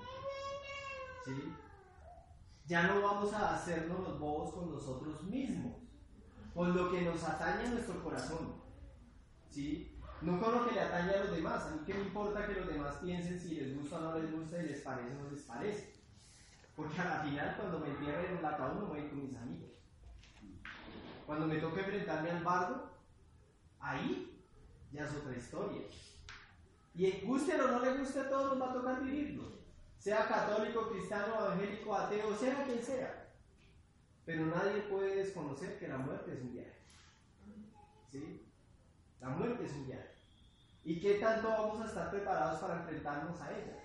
[1.25, 1.53] ¿Sí?
[2.65, 5.75] Ya no vamos a hacernos los bobos con nosotros mismos,
[6.53, 8.61] con lo que nos atañe a nuestro corazón.
[9.49, 9.99] ¿Sí?
[10.21, 11.65] No con lo que le atañe a los demás.
[11.65, 14.31] A mí que me importa que los demás piensen si les gusta o no les
[14.31, 15.93] gusta, si les parece o no les parece.
[16.75, 19.71] Porque a la final, cuando me entierren en el ataúd, me voy con mis amigos.
[21.25, 22.91] Cuando me toque enfrentarme al bardo,
[23.79, 24.43] ahí
[24.91, 25.81] ya es otra historia.
[26.93, 29.51] Y guste o no le guste a todos, nos va a tocar vivirlo.
[29.97, 33.29] Sea católico, cristiano, evangélico, ateo, sea quien sea.
[34.25, 36.73] Pero nadie puede desconocer que la muerte es un viaje.
[38.11, 38.50] ¿Sí?
[39.21, 40.09] La muerte es un viaje.
[40.83, 43.77] ¿Y qué tanto vamos a estar preparados para enfrentarnos a ella?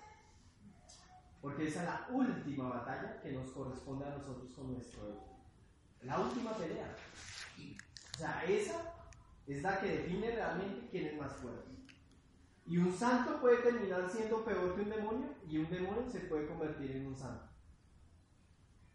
[1.42, 5.36] Porque esa es la última batalla que nos corresponde a nosotros con nuestro ego.
[6.02, 6.96] La última pelea.
[8.14, 8.94] O sea, esa
[9.46, 11.70] es la que define realmente quién es más fuerte.
[12.66, 16.48] Y un santo puede terminar siendo peor que un demonio y un demonio se puede
[16.48, 17.44] convertir en un santo.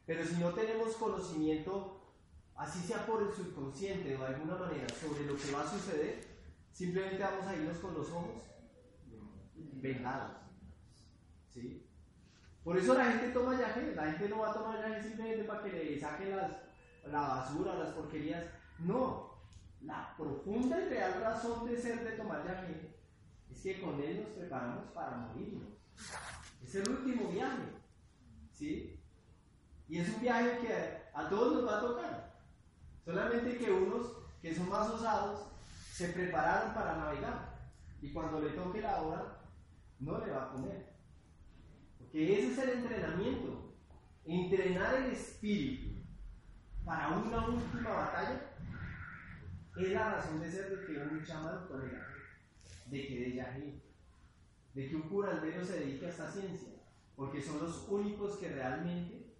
[0.05, 2.01] Pero si no tenemos conocimiento,
[2.55, 6.30] así sea por el subconsciente o de alguna manera, sobre lo que va a suceder,
[6.71, 8.43] simplemente vamos a irnos con los ojos
[9.55, 10.37] vendados.
[11.49, 11.87] ¿Sí?
[12.63, 15.63] Por eso la gente toma yaje, la gente no va a tomar yaje simplemente para
[15.63, 16.51] que le saque las,
[17.05, 18.45] la basura, las porquerías.
[18.79, 19.31] No,
[19.81, 22.95] la profunda y real razón de ser de tomar yaje
[23.51, 25.69] es que con él nos preparamos para morirnos.
[26.63, 27.63] Es el último viaje.
[28.53, 28.99] ¿Sí?
[29.89, 32.41] Y es un viaje que a todos nos va a tocar.
[33.03, 35.50] Solamente que unos que son más osados
[36.01, 37.69] se prepararon para navegar.
[38.01, 39.37] Y cuando le toque la hora,
[39.99, 40.95] no le va a comer.
[41.99, 43.75] Porque ese es el entrenamiento.
[44.25, 46.01] Entrenar el espíritu
[46.83, 48.41] para una última batalla
[49.77, 52.07] es la razón de ser de que un chamán tolera,
[52.87, 53.83] de que de yají,
[54.73, 56.73] de que un curandero se dedique a esta ciencia,
[57.15, 59.35] porque son los únicos que realmente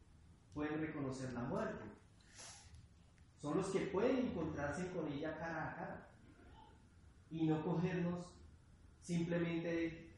[0.53, 1.86] pueden reconocer la muerte.
[3.41, 6.11] Son los que pueden encontrarse con ella cara a cara
[7.32, 8.26] y no cogernos
[9.02, 10.14] simplemente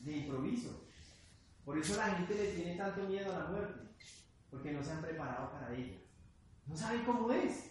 [0.00, 0.88] de, improviso.
[1.64, 3.80] Por eso la gente le tiene tanto miedo a la muerte,
[4.50, 5.98] porque no se han preparado para ella.
[6.66, 7.70] No saben cómo es,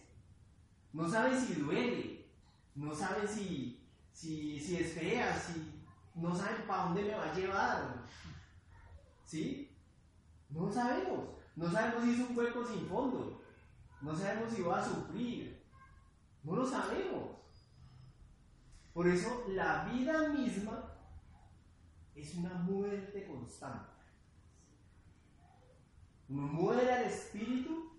[0.92, 2.28] no saben si duele,
[2.76, 5.84] no saben si, si, si es fea, si
[6.16, 8.06] no saben para dónde me va a llevar.
[9.26, 9.76] ¿Sí?
[10.50, 11.30] No sabemos.
[11.56, 13.42] No sabemos si es un cuerpo sin fondo.
[14.02, 15.64] No sabemos si va a sufrir.
[16.44, 17.43] No lo sabemos.
[18.94, 20.94] Por eso la vida misma
[22.14, 23.90] es una muerte constante.
[26.30, 27.92] Uno muere al espíritu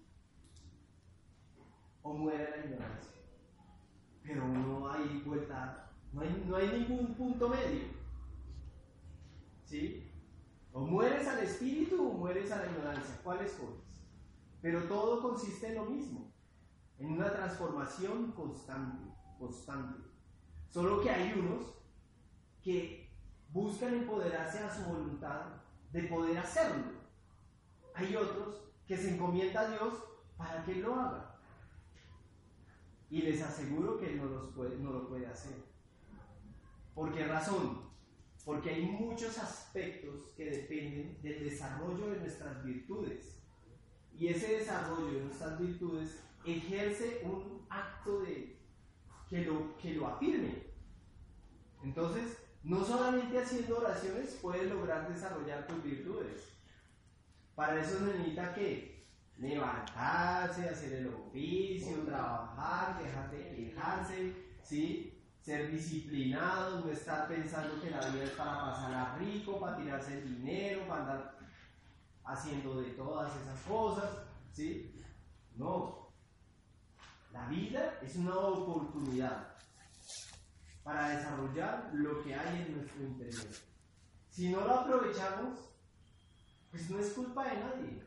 [2.02, 3.12] o muere a la ignorancia.
[4.22, 7.88] Pero no hay vuelta, no hay, no hay ningún punto medio.
[9.64, 10.12] ¿Sí?
[10.72, 13.20] O mueres al espíritu o mueres a la ignorancia.
[13.22, 14.04] ¿Cuál escoges?
[14.62, 16.32] Pero todo consiste en lo mismo,
[16.98, 20.13] en una transformación constante, constante.
[20.74, 21.72] Solo que hay unos
[22.60, 23.08] que
[23.50, 25.42] buscan empoderarse a su voluntad
[25.92, 26.90] de poder hacerlo.
[27.94, 29.94] Hay otros que se encomiendan a Dios
[30.36, 31.38] para que lo haga.
[33.08, 35.54] Y les aseguro que no, los no lo puede hacer.
[36.92, 37.90] ¿Por qué razón?
[38.44, 43.40] Porque hay muchos aspectos que dependen del desarrollo de nuestras virtudes.
[44.12, 48.63] Y ese desarrollo de nuestras virtudes ejerce un acto de
[49.28, 50.64] que lo, que lo afirme.
[51.82, 56.54] Entonces, no solamente haciendo oraciones puedes lograr desarrollar tus virtudes.
[57.54, 59.06] Para eso se necesita que
[59.38, 65.14] levantarse, hacer el oficio, trabajar, dejar de quejarse, ¿sí?
[65.44, 70.36] ser disciplinados, no estar pensando que la vida es para pasarla rico, para tirarse el
[70.36, 71.38] dinero, para andar
[72.24, 74.08] haciendo de todas esas cosas,
[74.52, 74.94] ¿sí?
[75.56, 76.03] No.
[77.34, 79.56] La vida es una oportunidad
[80.84, 83.52] para desarrollar lo que hay en nuestro interior.
[84.30, 85.58] Si no lo aprovechamos,
[86.70, 88.04] pues no es culpa de nadie.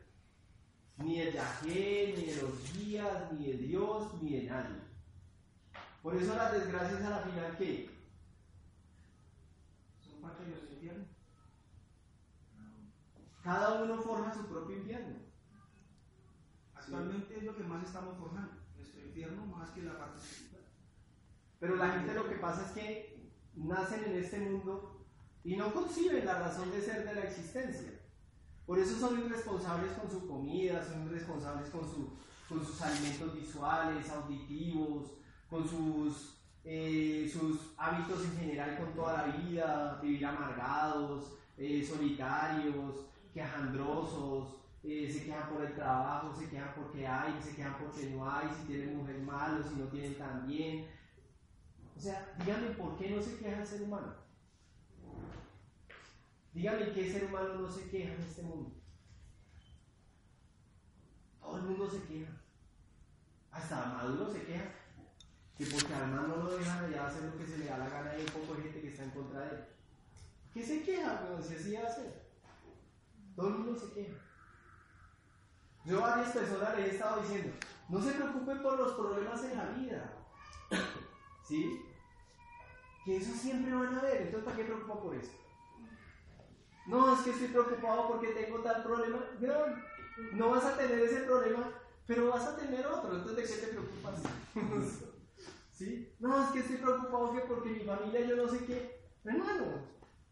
[0.96, 4.80] Ni de Yahé, ni de los guías, ni de Dios, ni de nadie.
[6.02, 7.90] Por eso las desgracias a la final, ¿qué?
[10.00, 11.04] Son parte de nuestro infierno.
[13.42, 15.18] Cada uno forja su propio infierno.
[16.74, 18.57] Actualmente es lo que más estamos forjando,
[19.18, 20.62] infierno más que la parte espiritual.
[21.58, 25.04] Pero la gente lo que pasa es que nacen en este mundo
[25.42, 28.00] y no conciben la razón de ser de la existencia.
[28.64, 32.16] Por eso son irresponsables con su comida, son irresponsables con, su,
[32.48, 35.14] con sus alimentos visuales, auditivos,
[35.50, 43.06] con sus, eh, sus hábitos en general con toda la vida, vivir amargados, eh, solitarios,
[43.32, 48.30] quejandrosos, eh, se quejan por el trabajo, se quejan porque hay, se quejan porque no
[48.30, 50.88] hay, si tienen mujer malo, si no tienen tan bien.
[51.96, 54.14] O sea, díganme por qué no se queja el ser humano.
[56.54, 58.70] Díganme qué ser humano no se queja en este mundo.
[61.40, 62.32] Todo el mundo se queja.
[63.50, 64.74] Hasta Maduro se queja.
[65.56, 68.16] Que porque además no lo dejan allá hacer lo que se le da la gana
[68.16, 69.64] y un poco de gente que está en contra de él.
[70.54, 71.20] ¿Qué se queja?
[71.22, 72.28] Pero si así ser.
[73.34, 74.27] Todo el mundo se queja.
[75.88, 77.56] Yo a varias personas les he estado diciendo,
[77.88, 80.12] no se preocupen por los problemas en la vida.
[81.48, 81.82] ¿Sí?
[83.06, 84.20] Que eso siempre van a ver.
[84.20, 85.32] Entonces, ¿para qué preocupa por eso?
[86.86, 89.18] No, es que estoy preocupado porque tengo tal problema.
[89.40, 89.54] No,
[90.32, 91.72] no vas a tener ese problema,
[92.06, 93.16] pero vas a tener otro.
[93.16, 94.14] Entonces, ¿de qué te preocupas?
[95.72, 96.14] ¿Sí?
[96.18, 99.08] No, es que estoy preocupado que porque mi familia yo no sé qué.
[99.24, 99.64] Hermano,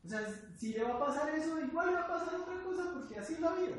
[0.04, 0.20] o sea,
[0.54, 3.34] si le va a pasar eso, igual le va a pasar otra cosa porque así
[3.34, 3.76] es la vida.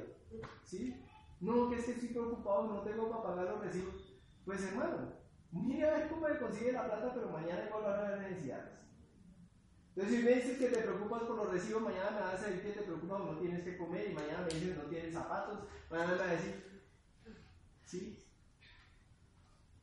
[0.65, 1.03] ¿Sí?
[1.39, 3.95] No, que es que estoy preocupado, no tengo para pagar los recibos.
[4.45, 5.13] Pues hermano,
[5.51, 8.77] mire a ver cómo le consigue la plata, pero mañana igual a haber necesidades.
[9.89, 12.61] Entonces, si me dices que te preocupas por los recibos, mañana me vas a decir
[12.61, 15.59] que te preocupas no tienes que comer, y mañana me dices no tienes zapatos,
[15.89, 16.83] mañana me vas a decir,
[17.85, 18.23] ¿sí?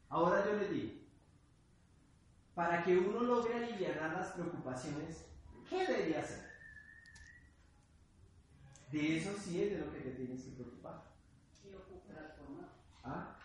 [0.08, 0.92] Ahora yo les digo,
[2.54, 5.24] para que uno logre aliviar las preocupaciones,
[5.68, 6.44] ¿qué debería hacer?
[8.92, 11.13] De eso sí es de lo que te tienes que preocupar.
[13.04, 13.36] ¿Ah?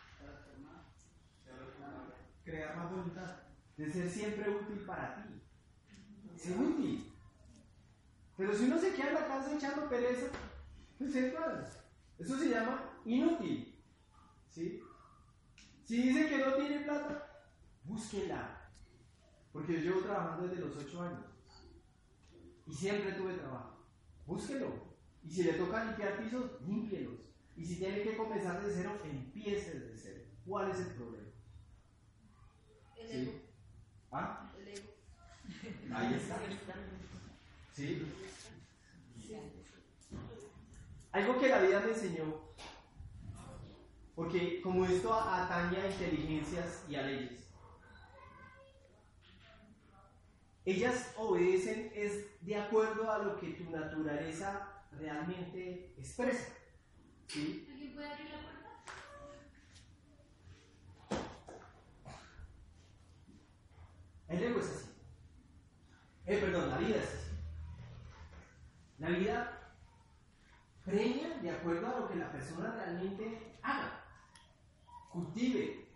[2.44, 3.36] Crear más voluntad.
[3.78, 5.42] De ser siempre útil para ti.
[6.36, 7.14] Ser útil.
[8.38, 10.28] Pero si uno se queda en la casa echando pereza,
[10.98, 11.34] pues es
[12.18, 13.84] Eso se llama inútil.
[14.50, 14.82] ¿Sí?
[15.84, 17.48] Si dice que no tiene plata,
[17.84, 18.72] búsquela.
[19.52, 21.26] Porque yo llevo trabajando desde los 8 años.
[22.66, 23.86] Y siempre tuve trabajo.
[24.26, 24.90] Búsquelo.
[25.24, 27.29] Y si le toca limpiar pisos, límpielos.
[27.60, 30.22] Y si tiene que comenzar de cero, empiece desde cero.
[30.46, 31.28] ¿Cuál es el problema?
[32.98, 33.18] El ¿Sí?
[33.18, 33.34] ego.
[34.12, 34.54] ¿Ah?
[34.58, 34.90] El ego.
[35.94, 36.40] Ahí está.
[37.76, 38.08] ¿Sí?
[41.12, 42.42] Algo que la vida me enseñó,
[44.16, 47.50] porque como esto atañe a inteligencias y a leyes,
[50.66, 56.59] ellas obedecen es de acuerdo a lo que tu naturaleza realmente expresa.
[57.30, 57.68] ¿Sí?
[57.72, 58.70] ¿Alguien puede abrir la puerta?
[64.30, 64.90] El ego es así.
[66.26, 67.30] Eh, perdón, la vida es así.
[68.98, 69.76] La vida
[70.84, 74.04] premia de acuerdo a lo que la persona realmente haga,
[75.12, 75.88] cultive,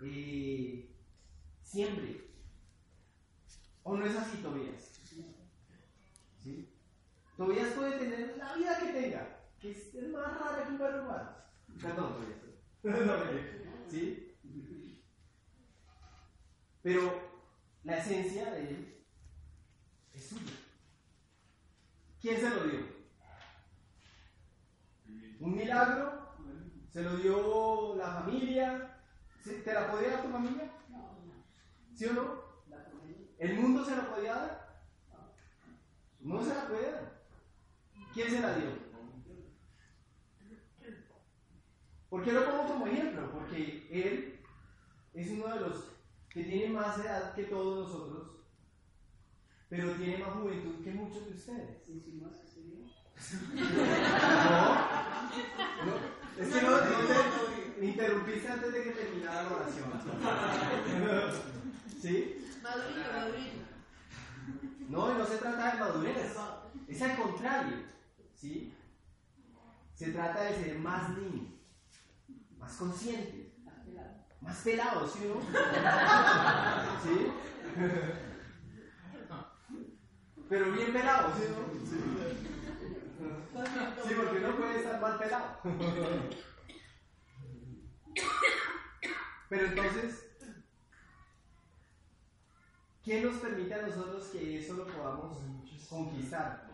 [0.00, 0.94] eh,
[1.60, 2.30] siembre.
[3.82, 4.92] ¿O no es así, Tobías?
[6.40, 6.68] ¿Sí?
[7.36, 9.31] Tobías puede tener la vida que tenga,
[9.62, 11.30] que es más rara que un perro humano.
[11.80, 12.12] Perdón.
[12.82, 13.62] No, mentira.
[13.88, 14.36] ¿Sí?
[16.82, 17.30] Pero
[17.84, 19.06] la esencia de él
[20.12, 20.52] es suya.
[22.20, 22.80] ¿Quién se lo dio?
[25.38, 26.34] ¿Un milagro?
[26.90, 28.98] ¿Se lo dio la familia?
[29.44, 30.72] ¿Te la podía dar tu familia?
[31.94, 32.42] ¿Sí o no?
[33.38, 34.82] ¿El mundo se la podía dar?
[36.18, 37.22] No se la puede dar.
[38.12, 38.91] ¿Quién se la dio?
[42.12, 43.32] ¿Por qué lo pongo como ejemplo?
[43.32, 44.38] Porque él
[45.14, 45.84] es uno de los
[46.28, 48.32] que tiene más edad que todos nosotros,
[49.70, 51.88] pero tiene más juventud que muchos de ustedes.
[51.88, 52.80] ¿Insinúas que se dio?
[53.54, 54.74] No,
[55.86, 55.96] no,
[56.38, 59.90] es que no, no te me interrumpiste antes de que terminara la oración.
[61.98, 62.46] ¿Sí?
[62.62, 63.62] Madurito, madurito.
[64.90, 66.36] No, y no se trata de madurez,
[66.88, 67.78] es al contrario.
[68.34, 68.74] ¿Sí?
[69.94, 71.61] Se trata de ser más niño,
[72.62, 73.52] más consciente,
[74.40, 75.40] más pelado, ¿sí o no?
[77.02, 77.32] ¿Sí?
[80.48, 81.72] Pero bien pelado, ¿sí o no?
[84.06, 85.58] Sí, porque no puede estar mal pelado.
[89.48, 90.26] Pero entonces,
[93.04, 95.38] ¿qué nos permite a nosotros que eso lo podamos
[95.90, 96.70] conquistar?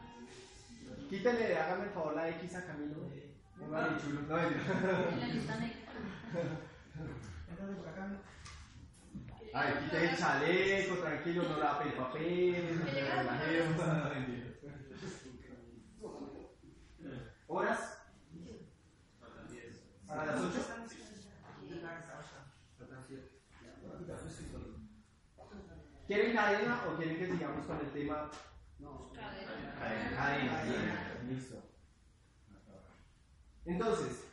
[1.09, 3.11] Quítale, hágame el favor la X a Camilo.
[3.59, 4.21] Póngale chulo.
[4.23, 4.39] No,
[6.35, 8.23] En la lista negra.
[9.55, 12.81] Ay, quite el chaleco, tranquilo, no la el papel.
[17.47, 18.03] ¿Horas?
[20.07, 20.79] ¿Para las 8?
[26.07, 28.31] ¿Quieren cadena o quieren que sigamos con el tema?
[28.79, 30.17] No, Cadena.
[30.17, 30.65] Cadena,
[31.29, 31.57] listo.
[33.67, 34.28] Entonces,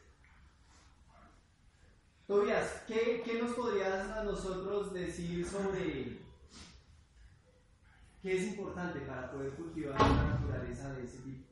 [2.28, 6.18] Tobias, ¿qué, ¿qué nos podrías a nosotros decir sobre
[8.22, 11.46] qué es importante para poder cultivar una naturaleza de ese tipo?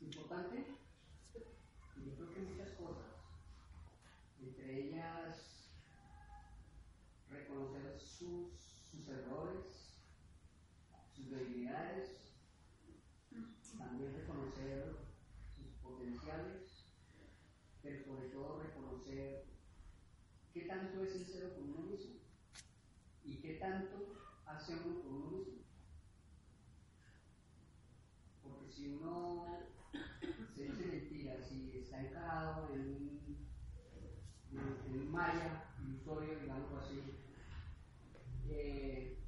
[0.00, 0.66] importante,
[1.34, 3.06] yo creo que muchas cosas,
[4.40, 5.70] entre ellas
[7.30, 8.50] reconocer sus,
[8.90, 10.00] sus errores,
[11.14, 12.32] sus debilidades,
[13.78, 14.96] también reconocer
[15.54, 16.82] sus potenciales
[17.82, 19.44] pero sobre todo reconocer
[20.54, 22.14] qué tanto es sincero con uno mismo
[23.24, 24.14] y qué tanto
[24.46, 25.62] hace uno con uno mismo.
[28.42, 29.58] Porque si uno
[30.54, 33.48] se dice mentiras, si está encarado en un,
[34.86, 37.02] en un maya ilusorio, digamos así,
[38.48, 39.18] eh,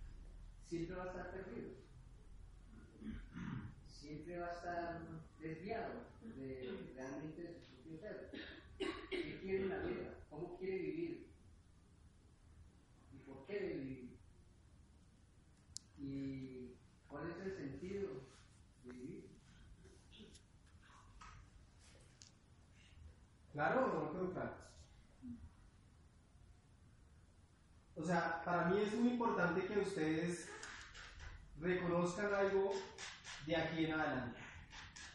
[0.65, 1.73] siempre va a estar perdido.
[3.87, 5.01] Siempre va a estar
[5.41, 5.93] desviado
[6.23, 8.31] de realmente de su propio ser.
[9.11, 10.15] ¿Qué quiere en la vida?
[10.31, 11.25] ¿Cómo quiere vivir?
[13.12, 14.19] ¿Y por qué debe vivir?
[15.99, 16.75] ¿Y
[17.09, 18.11] cuál es el sentido
[18.85, 19.31] de vivir?
[23.53, 24.65] ¿Claro o no quedó claro?
[28.05, 30.51] O sea, para mí es muy importante que ustedes
[31.59, 32.74] reconozcan algo
[33.47, 34.40] de aquí en adelante,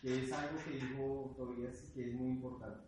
[0.01, 2.87] que es algo que dijo Tobias que es muy importante.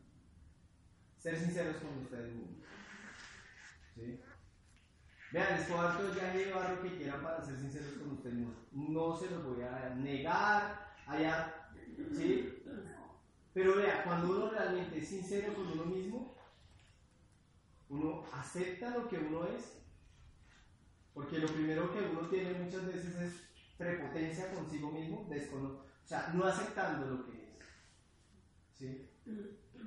[1.19, 2.65] Ser sinceros con ustedes mismos.
[3.93, 4.19] ¿Sí?
[5.33, 8.57] Vean, les puedo dar viaje de barro que quieran para ser sinceros con ustedes mismos.
[8.71, 11.69] No se los voy a negar allá,
[12.11, 12.63] ¿sí?
[13.53, 16.35] Pero vea, cuando uno realmente es sincero con uno mismo,
[17.89, 19.80] uno acepta lo que uno es,
[21.13, 23.33] porque lo primero que uno tiene muchas veces es
[23.77, 27.65] prepotencia consigo mismo, descono o sea, no aceptando lo que es.
[28.77, 29.09] ¿Sí?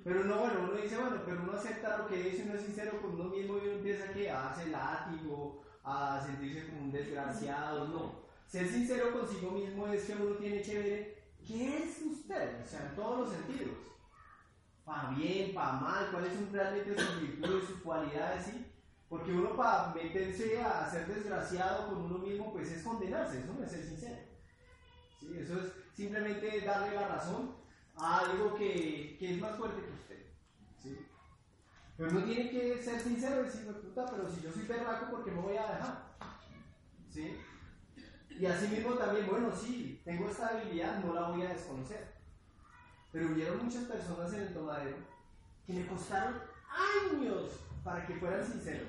[0.02, 2.62] Pero no, bueno, uno dice, bueno, pero uno acepta lo que es y uno es
[2.62, 7.88] sincero con uno mismo y uno empieza a darse látigo, a sentirse como un desgraciado,
[7.88, 8.24] no.
[8.46, 12.88] Ser sincero consigo mismo es que uno tiene que ver qué es usted, o sea,
[12.88, 13.76] en todos los sentidos.
[14.84, 18.66] Para bien, para mal, cuáles son realmente sus virtudes, sus cualidades, ¿sí?
[19.08, 23.64] Porque uno para meterse a ser desgraciado con uno mismo, pues es condenarse, eso no
[23.64, 24.16] es ser sincero.
[25.20, 25.28] ¿Sí?
[25.38, 27.54] Eso es simplemente darle la razón
[27.96, 30.26] a algo que, que es más fuerte que usted.
[30.82, 31.06] ¿sí?
[31.96, 35.24] Pero uno tiene que ser sincero y decir, puta, pero si yo soy berraco, ¿por
[35.24, 36.16] qué me voy a dejar?
[37.10, 37.40] ¿Sí?
[38.30, 42.14] Y así mismo también, bueno, sí, tengo esta habilidad, no la voy a desconocer.
[43.12, 44.96] Pero hubieron muchas personas en el tomadero
[45.64, 46.34] que me costaron
[46.68, 47.52] años
[47.84, 48.88] para que fueran sinceros.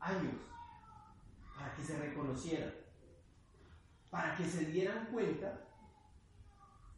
[0.00, 0.34] Años.
[1.54, 2.72] Para que se reconocieran.
[4.10, 5.60] Para que se dieran cuenta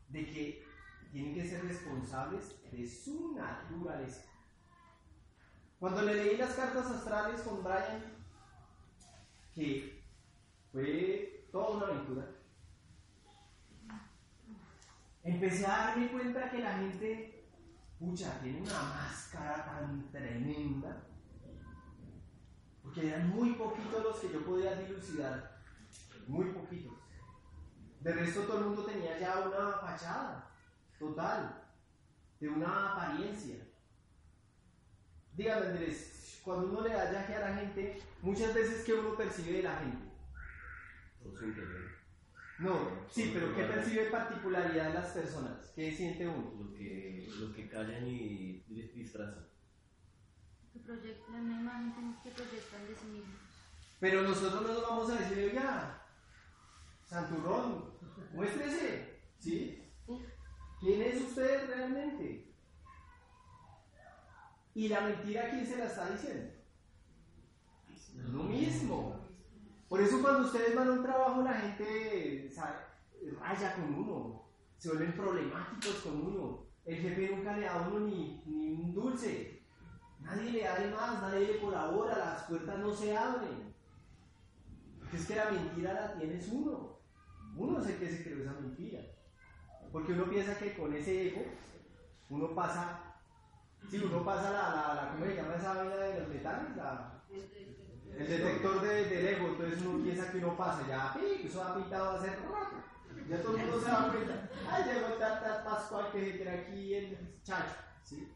[0.09, 0.65] de que
[1.11, 4.23] tienen que ser responsables de su naturaleza.
[5.79, 8.05] Cuando le leí las cartas astrales con Brian,
[9.55, 10.05] que
[10.71, 12.27] fue toda una aventura,
[15.25, 17.40] empecé a darme cuenta que la gente,
[18.01, 21.03] pucha, tiene una máscara tan tremenda,
[22.83, 25.61] porque eran muy poquitos los que yo podía dilucidar,
[26.27, 26.95] muy poquitos.
[28.01, 30.51] De resto todo el mundo tenía ya una fachada
[30.99, 31.63] total,
[32.41, 33.57] de una apariencia.
[35.35, 39.59] Dígame Andrés, cuando uno le da viaje a la gente, muchas veces que uno percibe
[39.59, 40.11] de la gente.
[42.61, 45.73] No, sí, pero ¿qué percibe particularidad de las personas?
[45.75, 46.53] ¿Qué siente uno?
[46.63, 49.47] Lo que, lo que callan y disfrazan.
[50.71, 53.41] Que proyectan imagen que proyectan de sí mismos.
[53.99, 56.03] Pero nosotros no nos vamos a decir, oiga,
[57.09, 57.95] Santurrón,
[58.35, 59.83] muéstrese, ¿sí?
[60.81, 62.47] ¿Quién es usted realmente?
[64.75, 66.53] Y la mentira, ¿quién se la está diciendo?
[68.17, 69.30] Lo mismo.
[69.91, 72.49] Por eso cuando ustedes van a un trabajo la gente
[73.41, 74.45] raya con uno,
[74.79, 76.65] se vuelven problemáticos con uno.
[76.85, 79.65] El jefe nunca le da a uno ni, ni un dulce.
[80.21, 83.75] Nadie le da de más, nadie le colabora, las puertas no se abren.
[85.13, 87.01] Es que la mentira la tienes uno.
[87.57, 89.01] Uno es el que se creó esa mentira.
[89.91, 91.43] Porque uno piensa que con ese ego
[92.29, 93.17] uno pasa,
[93.91, 96.77] si sí, uno pasa la, la, la, ¿cómo se llama esa vaina de los metales?
[96.77, 97.20] La,
[98.19, 102.11] el detector de, del ego, entonces uno piensa que uno pasa, ya, eso ha pintado
[102.11, 102.39] a ser
[103.29, 107.43] ya todo el mundo se da cuenta, ay, llegó Tata Pascual que se aquí el
[107.45, 108.29] chacho, ¿sí?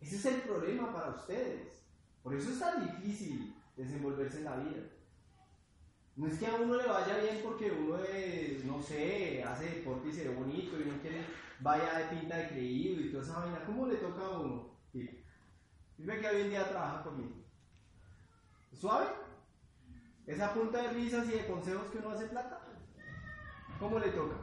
[0.00, 1.84] Ese es el problema para ustedes,
[2.22, 4.82] por eso es tan difícil desenvolverse en la vida.
[6.16, 10.08] No es que a uno le vaya bien porque uno es, no sé, hace deporte
[10.08, 11.24] y se ve bonito y no quiere,
[11.60, 13.64] vaya de pinta de creído y toda esa vaina.
[13.64, 14.70] ¿Cómo le toca a uno?
[14.92, 15.24] Sí.
[15.98, 17.34] Dime que hoy en día trabaja conmigo.
[18.72, 19.08] ¿Suave?
[20.26, 22.60] Esa punta de risas y de consejos que uno hace plata.
[23.80, 24.36] ¿Cómo le toca?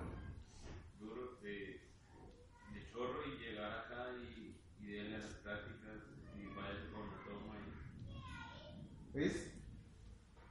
[0.99, 1.81] Duro de,
[2.73, 6.03] de chorro y llegar acá y, y las prácticas
[6.37, 7.55] y vaya con la toma.
[9.13, 9.17] Y...
[9.17, 9.53] ¿Ves?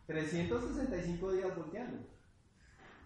[0.07, 2.09] 365 días volteando.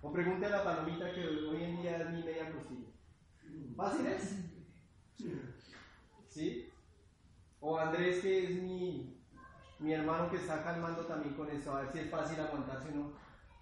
[0.02, 2.90] O pregúntale a la palomita que hoy en día es mi media costilla.
[3.76, 4.36] ¿Fácil es?
[6.28, 6.70] ¿Sí?
[7.60, 9.20] O Andrés, que es mi,
[9.78, 13.12] mi hermano que está calmando también con esto, a ver si es fácil aguantarse uno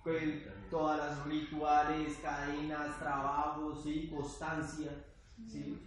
[0.02, 0.14] con
[0.70, 4.08] todas las rituales, cadenas, trabajos, ¿sí?
[4.14, 4.92] constancia.
[5.48, 5.82] ¿sí?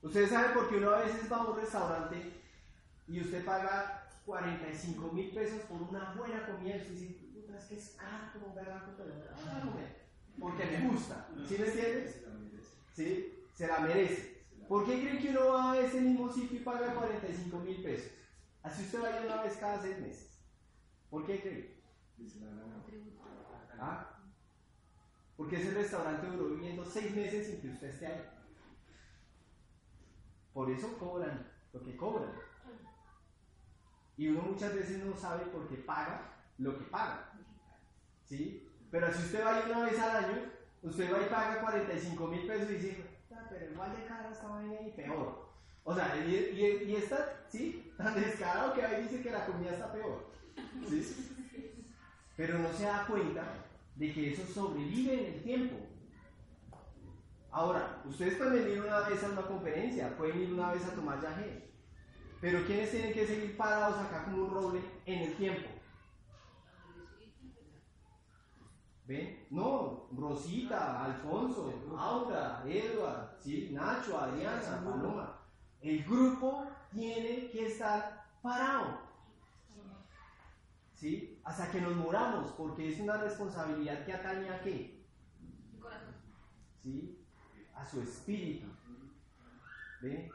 [0.00, 2.32] Ustedes saben por qué uno a veces va a un restaurante
[3.08, 7.76] y usted paga 45 mil pesos por una buena comida y usted dice, es que
[7.76, 9.98] es caro como un garraco, pero voy a comer.
[10.38, 11.28] Porque me gusta.
[11.48, 12.22] ¿Sí me entiendes?
[12.94, 13.44] ¿Sí?
[13.54, 14.37] Se la merece.
[14.68, 18.12] ¿Por qué creen que uno va a ese mismo sitio y paga 45 mil pesos?
[18.62, 20.38] Así usted vaya una vez cada seis meses.
[21.08, 21.80] ¿Por qué creen?
[23.80, 24.20] ¿Ah?
[25.36, 28.28] Porque ese restaurante duró viviendo seis meses sin que usted esté ahí.
[30.52, 32.32] Por eso cobran lo que cobran.
[34.18, 37.32] Y uno muchas veces no sabe por qué paga lo que paga.
[38.24, 38.68] ¿Sí?
[38.90, 40.42] Pero si usted va una vez al año,
[40.82, 43.17] usted va y paga 45 mil pesos y dice, "Ah,
[43.50, 45.48] pero igual de cara esta vaina y peor.
[45.84, 47.92] O sea, y, y, está, ¿sí?
[47.96, 50.30] Tan descarado que ahí dice que la comida está peor.
[50.88, 51.34] ¿Sí?
[52.36, 53.44] Pero no se da cuenta
[53.96, 55.76] de que eso sobrevive en el tiempo.
[57.50, 61.20] Ahora, ustedes pueden ir una vez a una conferencia, pueden ir una vez a tomar
[61.20, 61.70] yagé,
[62.40, 65.68] pero ¿quiénes tienen que seguir parados acá como un roble en el tiempo?
[69.08, 69.46] ¿Ven?
[69.48, 73.70] No, Rosita, Alfonso, Aura, Edward, ¿sí?
[73.72, 75.40] Nacho, Adriana, Paloma.
[75.80, 79.00] El grupo tiene que estar parado.
[80.92, 81.40] ¿Sí?
[81.42, 85.02] Hasta que nos moramos, porque es una responsabilidad que atañe a qué?
[86.82, 87.24] ¿Sí?
[87.74, 88.66] A su espíritu.
[90.02, 90.30] ¿Ven?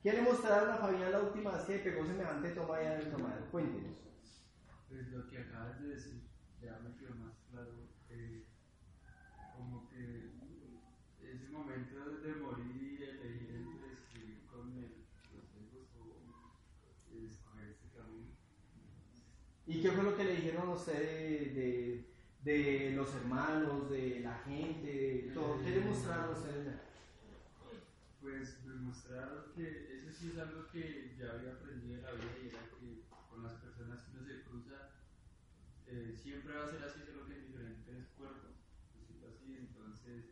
[0.00, 3.10] ¿Qué le mostraron a Fabián la última vez que pegó semejante toma allá en el
[3.10, 3.50] tomadero?
[3.50, 3.96] Cuéntenos.
[4.88, 6.22] Pues lo que acabas de decir,
[6.60, 7.70] ya me quedó más claro.
[8.12, 8.44] eh,
[9.56, 10.32] como que
[11.22, 17.88] ese momento de morir y elegir entre escribir con el, los egos o escoger este
[17.96, 18.32] camino.
[19.64, 22.06] ¿Y qué fue lo que le dijeron a usted de,
[22.44, 25.60] de, los hermanos, de la gente, todo?
[25.60, 26.74] ¿Qué le mostraron ustedes?
[28.20, 32.30] Pues me mostraron que eso sí es algo que ya había aprendido en la vida
[32.44, 34.90] y era que con las personas que uno se cruza
[35.88, 38.54] eh, siempre va a ser así, solo que en diferentes cuerpos,
[39.26, 39.56] así.
[39.58, 40.26] Entonces,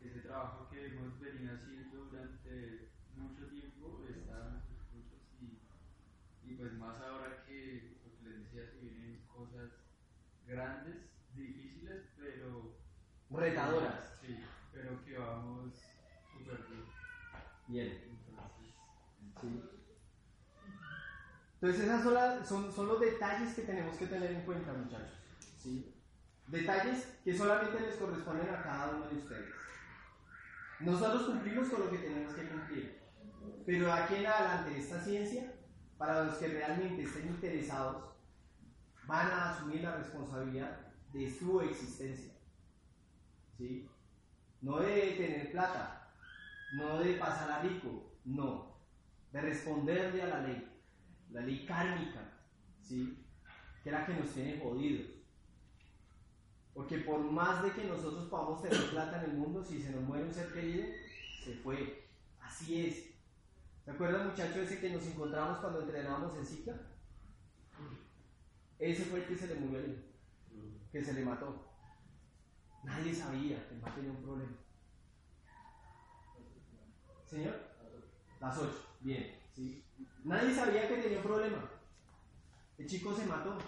[0.00, 6.54] ese trabajo que hemos venido haciendo durante mucho tiempo está en nuestros frutos y, y
[6.56, 9.70] pues más ahora que lo que les decía, se vienen cosas
[10.50, 10.96] grandes,
[11.34, 12.76] difíciles, pero
[13.30, 14.18] Retadoras.
[14.20, 14.38] Sí,
[14.72, 15.72] pero que vamos
[16.32, 16.84] súper bien.
[17.68, 18.02] Bien.
[18.10, 18.74] Entonces,
[19.40, 19.62] ¿Sí?
[21.60, 25.18] Entonces, esos son, las- son, son los detalles que tenemos que tener en cuenta, muchachos.
[25.62, 25.94] ¿sí?
[26.48, 29.54] Detalles que solamente les corresponden a cada uno de ustedes.
[30.80, 33.00] Nosotros cumplimos con lo que tenemos que cumplir.
[33.66, 35.52] Pero aquí en adelante, esta ciencia,
[35.98, 38.09] para los que realmente estén interesados,
[39.10, 40.78] van a asumir la responsabilidad
[41.12, 42.32] de su existencia.
[43.58, 43.88] ¿Sí?
[44.62, 46.12] No de tener plata,
[46.74, 48.76] no de pasar a rico, no,
[49.32, 50.80] de responderle a la ley,
[51.30, 52.20] la ley kármica,
[52.80, 53.26] ¿sí?
[53.82, 55.10] que es la que nos tiene jodidos.
[56.72, 60.04] Porque por más de que nosotros podamos tener plata en el mundo, si se nos
[60.04, 60.86] muere un ser querido,
[61.44, 62.08] se fue.
[62.40, 63.10] Así es.
[63.84, 66.89] ¿Se acuerdan muchacho ese que nos encontramos cuando entrenábamos en Zika?
[68.80, 70.02] Ese fue el que se le murió el hijo,
[70.90, 71.68] que se le mató.
[72.82, 74.56] Nadie sabía que el man tenía un problema.
[77.26, 77.54] ¿Señor?
[78.40, 78.72] Las 8.
[79.00, 79.84] Bien, ¿sí?
[80.24, 81.70] Nadie sabía que tenía un problema.
[82.78, 83.58] El chico se mató.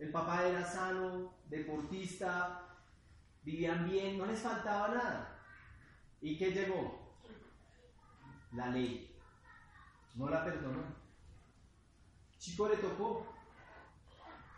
[0.00, 2.68] El papá era sano, deportista,
[3.44, 5.40] vivían bien, no les faltaba nada.
[6.20, 7.16] ¿Y qué llegó?
[8.52, 9.16] La ley.
[10.16, 10.80] No la perdonó.
[12.32, 13.37] El chico le tocó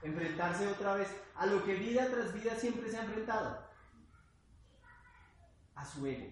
[0.03, 3.69] enfrentarse otra vez a lo que vida tras vida siempre se ha enfrentado.
[5.75, 6.31] A su ego,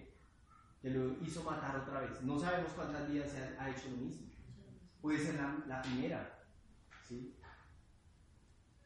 [0.81, 2.21] que lo hizo matar otra vez.
[2.21, 4.27] No sabemos cuántas vidas se ha, ha hecho lo mismo.
[5.01, 6.39] Puede ser la, la primera,
[7.07, 7.35] ¿sí?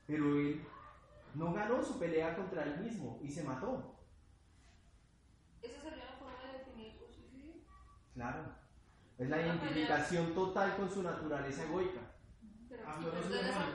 [0.05, 0.65] Pero él
[1.33, 3.99] no ganó su pelea contra él mismo y se mató.
[5.61, 7.53] ¿Esa sería la forma de definir un suicidio?
[8.13, 8.55] Claro.
[9.17, 12.01] Es la identificación total con su naturaleza egoica
[12.67, 13.65] Pero Ah, perder esa.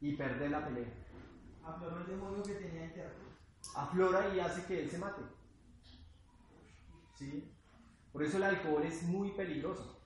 [0.00, 0.92] Y perder la pelea.
[1.64, 3.30] Afloró el demonio que tenía interno.
[3.74, 5.22] Aflora y hace que él se mate.
[7.16, 7.52] ¿Sí?
[8.12, 10.00] Por eso el alcohol es muy peligroso.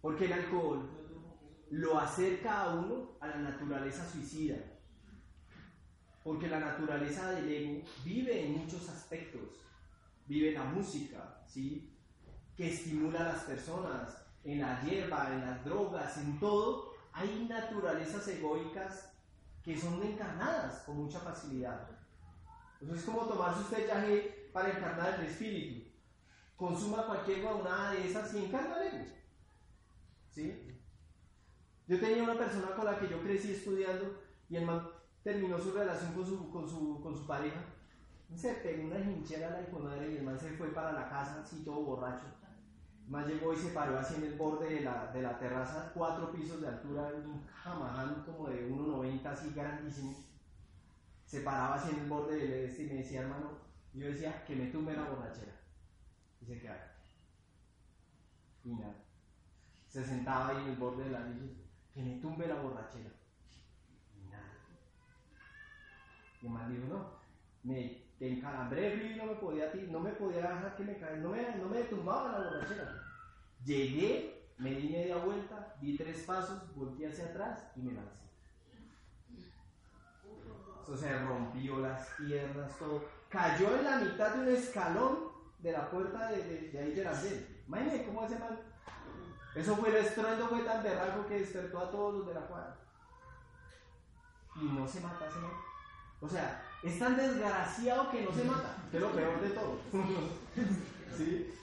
[0.00, 0.90] Porque el alcohol
[1.70, 4.56] lo acerca a uno a la naturaleza suicida.
[6.24, 9.42] Porque la naturaleza del ego vive en muchos aspectos.
[10.26, 11.96] Vive en la música, ¿sí?
[12.56, 16.91] Que estimula a las personas, en la hierba, en las drogas, en todo.
[17.12, 19.12] Hay naturalezas egoicas
[19.62, 21.88] que son encarnadas con mucha facilidad.
[22.80, 25.88] Entonces es como tomarse usted yaje para encarnar el espíritu.
[26.56, 29.04] Consuma cualquier una de esas y encarna el ego.
[30.30, 30.80] ¿Sí?
[31.86, 34.88] Yo tenía una persona con la que yo crecí estudiando y el man
[35.22, 37.60] terminó su relación con su, con su, con su pareja.
[38.34, 41.08] Se pegó una hinchera a la hijo madre y el man se fue para la
[41.08, 42.24] casa así todo borracho.
[43.12, 45.92] El man llegó y se paró así en el borde de la, de la terraza,
[45.92, 50.16] cuatro pisos de altura, un jamaján como de 1,90 así grandísimo.
[51.26, 53.50] Se paraba así en el borde de este y me decía, hermano,
[53.92, 55.52] yo decía que me tumbe la borrachera.
[56.40, 56.80] Y se quedaba.
[58.64, 58.94] Y nada.
[59.88, 61.50] Se sentaba ahí en el borde de la luz
[61.92, 63.10] que me tumbe la borrachera.
[64.16, 64.54] Y nada.
[66.40, 67.10] Y el man dijo, no,
[67.62, 71.28] me encalambré frío y no me podía, no me podía dejar que me caiga, no
[71.28, 72.91] me, no me tumbaba la borrachera.
[73.64, 78.22] Llegué, me di media vuelta, di tres pasos, volteé hacia atrás y me lancé.
[80.82, 83.04] Eso se rompió las piernas, todo.
[83.28, 87.04] Cayó en la mitad de un escalón de la puerta de, de, de ahí de
[87.04, 87.12] la.
[87.68, 88.58] Imagínense cómo hace mal.
[89.54, 92.76] Eso fue el estruendo, fue tan berraco que despertó a todos los de la cuadra.
[94.56, 95.56] Y no se mata, se mata.
[96.20, 99.78] O sea, es tan desgraciado que no se mata, es lo peor de todo.
[101.16, 101.54] ¿Sí?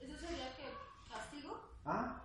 [0.00, 0.64] ¿Eso sería que
[1.10, 1.60] castigo?
[1.84, 2.20] ¿Ah?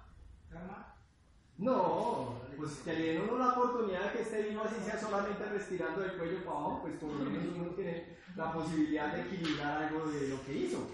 [1.57, 5.43] No, pues que le den uno la oportunidad de que esté vivo así sea solamente
[5.43, 9.83] respirando del cuello para abajo, pues por lo menos uno tiene la posibilidad de equilibrar
[9.83, 10.87] algo de lo que hizo.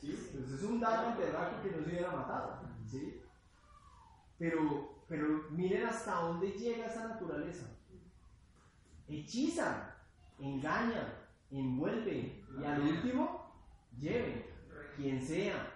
[0.00, 0.30] ¿Sí?
[0.32, 2.62] Pues es un daño berraco que no se hubiera matado.
[2.90, 3.22] ¿Sí?
[4.38, 7.66] Pero, pero miren hasta dónde llega esa naturaleza.
[9.06, 9.94] Hechiza,
[10.40, 11.14] engaña,
[11.52, 13.54] envuelve y al último
[13.96, 14.50] lleve,
[14.96, 15.71] quien sea.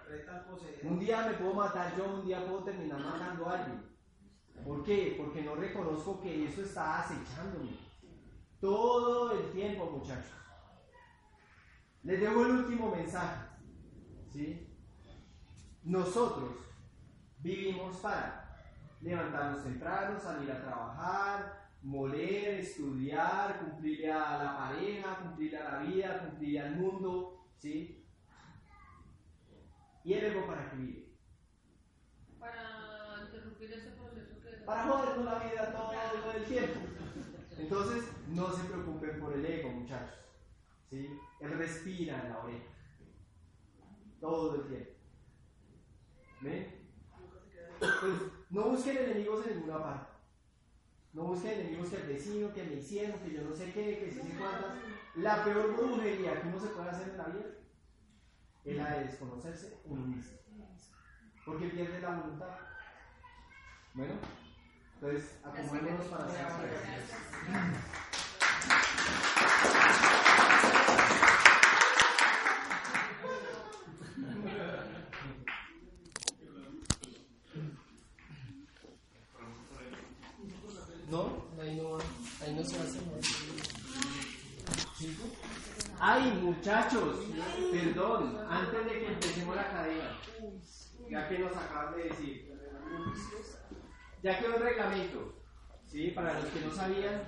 [0.83, 3.83] Un día me puedo matar yo, un día puedo terminar matando a alguien.
[4.63, 5.15] ¿Por qué?
[5.17, 7.71] Porque no reconozco que eso está acechándome.
[8.59, 10.33] Todo el tiempo, muchachos.
[12.03, 13.47] Les dejo el último mensaje.
[14.31, 14.67] ¿sí?
[15.83, 16.51] Nosotros
[17.39, 18.55] vivimos para
[19.01, 26.19] levantarnos temprano, salir a trabajar, moler, estudiar, cumplir a la pareja, cumplir a la vida,
[26.19, 28.06] cumplir al mundo, ¿sí?
[30.07, 31.05] ¿Y el ego para qué vive?
[32.39, 34.63] Para interrumpir ese proceso que...
[34.65, 36.79] Para jodernos la vida todo el tiempo.
[37.57, 40.17] Entonces, no se preocupen por el ego, muchachos.
[40.89, 41.19] ¿sí?
[41.41, 42.67] Él respira en la oreja.
[44.21, 44.91] Todo el tiempo.
[46.39, 46.87] ¿Ven?
[47.79, 48.13] Pues,
[48.49, 50.13] no busquen enemigos en ninguna parte.
[51.11, 54.09] No busquen enemigos que el vecino, que me hicieron, que yo no sé qué, que
[54.09, 54.71] si sé cuántas.
[55.15, 57.57] La peor brujería que uno se puede hacer en la vida
[58.67, 60.37] es la de desconocerse uno mismo.
[61.45, 62.57] Porque pierde la voluntad.
[63.93, 64.13] Bueno,
[64.95, 66.45] entonces acomodémonos para hacer
[81.09, 81.97] No, ahí no,
[82.45, 83.17] ahí no se hace nada.
[85.99, 87.17] Ay, muchachos,
[87.71, 90.19] perdón, antes de que empecemos la cadena,
[91.09, 92.55] ya que nos acabas de decir,
[94.21, 95.33] ya quedó el reglamento,
[95.85, 96.11] ¿sí?
[96.11, 97.23] Para los que no sabían,